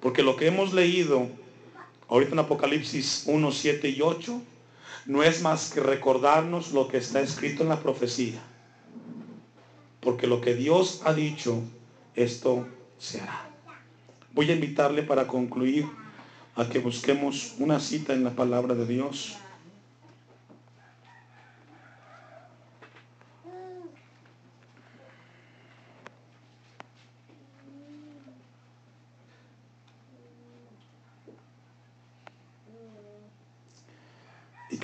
Porque 0.00 0.22
lo 0.22 0.36
que 0.36 0.48
hemos 0.48 0.72
leído 0.72 1.28
ahorita 2.08 2.32
en 2.32 2.38
Apocalipsis 2.38 3.24
1, 3.26 3.52
7 3.52 3.88
y 3.88 4.00
8 4.00 4.42
no 5.06 5.22
es 5.22 5.42
más 5.42 5.70
que 5.70 5.80
recordarnos 5.80 6.72
lo 6.72 6.88
que 6.88 6.98
está 6.98 7.20
escrito 7.20 7.62
en 7.62 7.68
la 7.68 7.80
profecía. 7.80 8.40
Porque 10.00 10.26
lo 10.26 10.40
que 10.40 10.54
Dios 10.54 11.02
ha 11.04 11.12
dicho, 11.12 11.62
esto 12.14 12.66
se 12.98 13.20
hará. 13.20 13.48
Voy 14.32 14.50
a 14.50 14.54
invitarle 14.54 15.02
para 15.02 15.26
concluir 15.26 15.86
a 16.56 16.68
que 16.68 16.78
busquemos 16.78 17.54
una 17.58 17.80
cita 17.80 18.12
en 18.12 18.24
la 18.24 18.30
palabra 18.30 18.74
de 18.74 18.86
Dios. 18.86 19.36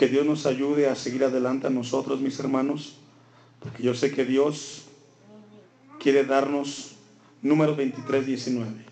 Que 0.01 0.09
Dios 0.09 0.25
nos 0.25 0.47
ayude 0.47 0.89
a 0.89 0.97
seguir 0.97 1.25
adelante 1.25 1.67
a 1.67 1.71
nosotros, 1.71 2.23
mis 2.23 2.41
hermanos, 2.41 2.95
porque 3.59 3.83
yo 3.83 3.95
sé 3.95 4.11
que 4.11 4.25
Dios 4.25 4.85
quiere 5.99 6.25
darnos 6.25 6.93
número 7.43 7.77
23, 7.77 8.25
19. 8.25 8.87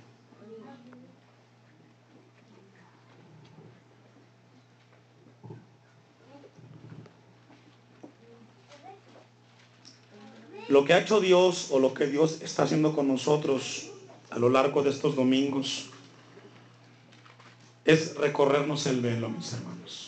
Lo 10.69 10.85
que 10.85 10.93
ha 10.93 10.99
hecho 10.99 11.21
Dios 11.21 11.69
o 11.71 11.79
lo 11.79 11.95
que 11.95 12.07
Dios 12.07 12.43
está 12.43 12.65
haciendo 12.65 12.95
con 12.95 13.09
nosotros 13.09 13.89
a 14.29 14.39
lo 14.39 14.51
largo 14.51 14.83
de 14.83 14.91
estos 14.91 15.17
domingos 15.17 15.87
es 17.87 18.15
recorrernos 18.17 18.87
el 18.87 19.01
velo, 19.01 19.31
mis 19.31 19.55
hermanos. 19.55 20.08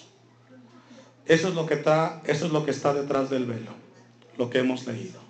Eso 1.31 1.47
es 1.47 1.55
lo 1.55 1.65
que 1.65 1.75
está, 1.75 2.21
eso 2.25 2.47
es 2.47 2.51
lo 2.51 2.65
que 2.65 2.73
está 2.73 2.93
detrás 2.93 3.31
del 3.31 3.47
velo, 3.47 3.71
lo 4.37 4.51
que 4.51 4.59
hemos 4.59 4.85
leído. 4.89 5.21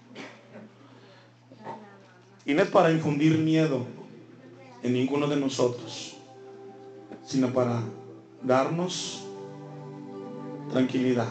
Y 2.46 2.54
no 2.54 2.62
es 2.62 2.70
para 2.70 2.90
infundir 2.90 3.36
miedo 3.36 3.84
en 4.82 4.94
ninguno 4.94 5.26
de 5.26 5.36
nosotros, 5.36 6.16
sino 7.26 7.52
para 7.52 7.82
darnos 8.42 9.26
tranquilidad. 10.70 11.28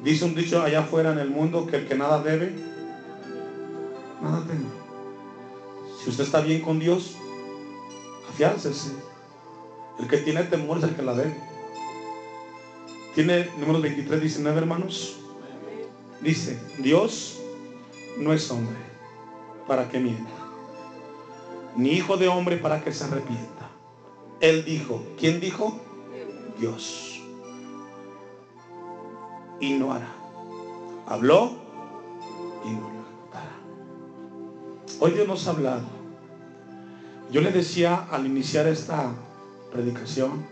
Dice 0.00 0.24
un 0.24 0.34
dicho 0.34 0.60
allá 0.60 0.80
afuera 0.80 1.12
en 1.12 1.20
el 1.20 1.30
mundo 1.30 1.64
que 1.68 1.76
el 1.76 1.86
que 1.86 1.94
nada 1.94 2.20
debe, 2.24 2.56
nada 4.20 4.44
teme. 4.48 4.66
Si 6.02 6.10
usted 6.10 6.24
está 6.24 6.40
bien 6.40 6.60
con 6.60 6.80
Dios, 6.80 7.14
afiáncese. 8.30 8.96
El 10.00 10.08
que 10.08 10.16
tiene 10.16 10.42
temor 10.42 10.78
es 10.78 10.84
el 10.84 10.96
que 10.96 11.02
la 11.02 11.14
debe. 11.14 11.45
Tiene 13.16 13.48
número 13.58 13.80
23, 13.80 14.20
19 14.20 14.58
hermanos. 14.58 15.16
Dice, 16.20 16.60
Dios 16.78 17.40
no 18.18 18.34
es 18.34 18.50
hombre 18.50 18.76
para 19.66 19.88
que 19.88 19.98
mienta, 19.98 20.30
ni 21.76 21.92
hijo 21.92 22.18
de 22.18 22.28
hombre 22.28 22.58
para 22.58 22.84
que 22.84 22.92
se 22.92 23.04
arrepienta. 23.04 23.70
Él 24.40 24.64
dijo, 24.64 25.02
¿quién 25.18 25.40
dijo? 25.40 25.80
Dios 26.60 27.22
y 29.60 29.72
no 29.72 29.94
hará. 29.94 30.12
Habló 31.06 31.52
y 32.66 32.70
no 32.70 32.80
lo 32.80 33.00
ejecutará. 33.00 33.56
Hoy 35.00 35.12
Dios 35.12 35.26
nos 35.26 35.46
ha 35.46 35.52
hablado. 35.52 35.84
Yo 37.32 37.40
le 37.40 37.50
decía 37.50 38.06
al 38.10 38.26
iniciar 38.26 38.66
esta 38.66 39.10
predicación, 39.72 40.44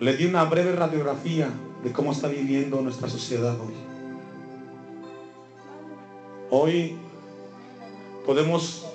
le 0.00 0.16
di 0.16 0.26
una 0.26 0.44
breve 0.44 0.72
radiografía 0.72 1.50
de 1.82 1.92
cómo 1.92 2.12
está 2.12 2.28
viviendo 2.28 2.80
nuestra 2.80 3.08
sociedad 3.08 3.58
hoy. 3.60 3.74
Hoy 6.50 6.96
podemos 8.24 8.86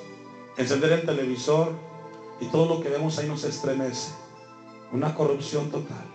encender 0.58 0.93
el 0.93 1.06
televisor 1.06 1.74
y 2.39 2.45
todo 2.45 2.74
lo 2.74 2.82
que 2.82 2.89
vemos 2.89 3.18
ahí 3.18 3.28
nos 3.28 3.43
estremece. 3.43 4.14
Una 4.93 5.14
corrupción 5.14 5.70
total. 5.70 6.06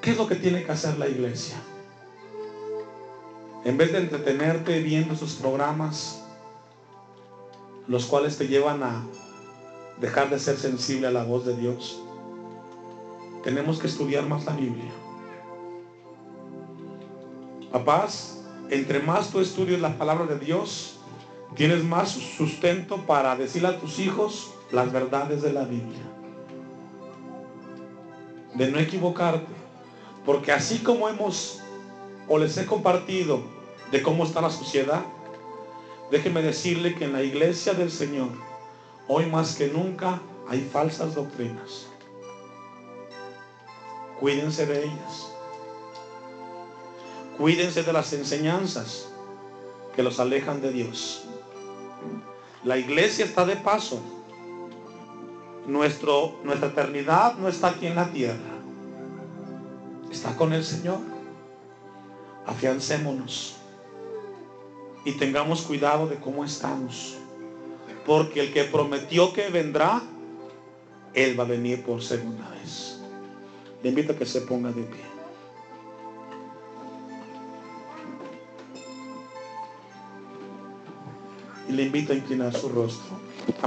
¿Qué 0.00 0.10
es 0.10 0.16
lo 0.16 0.26
que 0.26 0.34
tiene 0.34 0.64
que 0.64 0.72
hacer 0.72 0.98
la 0.98 1.08
iglesia? 1.08 1.56
En 3.64 3.76
vez 3.76 3.92
de 3.92 3.98
entretenerte 3.98 4.80
viendo 4.80 5.14
esos 5.14 5.34
programas, 5.34 6.24
los 7.86 8.06
cuales 8.06 8.36
te 8.36 8.48
llevan 8.48 8.82
a 8.82 9.04
dejar 10.00 10.30
de 10.30 10.38
ser 10.38 10.56
sensible 10.56 11.06
a 11.06 11.10
la 11.10 11.24
voz 11.24 11.44
de 11.44 11.56
Dios, 11.56 12.00
tenemos 13.48 13.78
que 13.78 13.86
estudiar 13.86 14.26
más 14.26 14.44
la 14.44 14.52
Biblia. 14.52 14.90
Papás, 17.72 18.44
entre 18.68 19.00
más 19.00 19.30
tú 19.30 19.40
estudias 19.40 19.80
la 19.80 19.96
palabra 19.96 20.26
de 20.26 20.38
Dios, 20.38 20.98
tienes 21.54 21.82
más 21.82 22.10
sustento 22.10 23.06
para 23.06 23.36
decirle 23.36 23.68
a 23.68 23.80
tus 23.80 24.00
hijos 24.00 24.52
las 24.70 24.92
verdades 24.92 25.40
de 25.40 25.54
la 25.54 25.64
Biblia. 25.64 26.02
De 28.52 28.70
no 28.70 28.78
equivocarte. 28.78 29.46
Porque 30.26 30.52
así 30.52 30.80
como 30.80 31.08
hemos 31.08 31.60
o 32.28 32.36
les 32.36 32.54
he 32.58 32.66
compartido 32.66 33.40
de 33.90 34.02
cómo 34.02 34.24
está 34.24 34.42
la 34.42 34.50
sociedad, 34.50 35.06
déjeme 36.10 36.42
decirle 36.42 36.94
que 36.96 37.06
en 37.06 37.14
la 37.14 37.22
iglesia 37.22 37.72
del 37.72 37.90
Señor, 37.90 38.28
hoy 39.06 39.24
más 39.24 39.56
que 39.56 39.68
nunca, 39.68 40.20
hay 40.50 40.68
falsas 40.70 41.14
doctrinas. 41.14 41.88
Cuídense 44.20 44.66
de 44.66 44.84
ellas. 44.84 45.32
Cuídense 47.36 47.82
de 47.82 47.92
las 47.92 48.12
enseñanzas 48.12 49.08
que 49.94 50.02
los 50.02 50.18
alejan 50.18 50.60
de 50.60 50.72
Dios. 50.72 51.24
La 52.64 52.76
iglesia 52.76 53.24
está 53.24 53.44
de 53.44 53.56
paso. 53.56 54.00
Nuestra 55.66 56.68
eternidad 56.68 57.36
no 57.36 57.48
está 57.48 57.68
aquí 57.68 57.86
en 57.86 57.94
la 57.94 58.10
tierra 58.10 58.58
está 60.10 60.36
con 60.36 60.52
el 60.52 60.64
Señor. 60.64 60.98
Afiancémonos 62.46 63.56
y 65.04 65.12
tengamos 65.12 65.62
cuidado 65.62 66.06
de 66.06 66.16
cómo 66.16 66.44
estamos. 66.44 67.16
Porque 68.06 68.40
el 68.40 68.52
que 68.52 68.64
prometió 68.64 69.32
que 69.32 69.48
vendrá, 69.48 70.02
Él 71.14 71.38
va 71.38 71.44
a 71.44 71.46
venir 71.46 71.84
por 71.84 72.02
segunda 72.02 72.48
vez. 72.50 72.97
Le 73.82 73.90
invito 73.90 74.12
a 74.12 74.16
que 74.16 74.26
se 74.26 74.40
ponga 74.40 74.70
de 74.72 74.82
pie. 74.82 75.04
Y 81.68 81.72
le 81.72 81.82
invito 81.84 82.12
a 82.12 82.16
inclinar 82.16 82.52
su 82.52 82.68
rostro. 82.68 83.27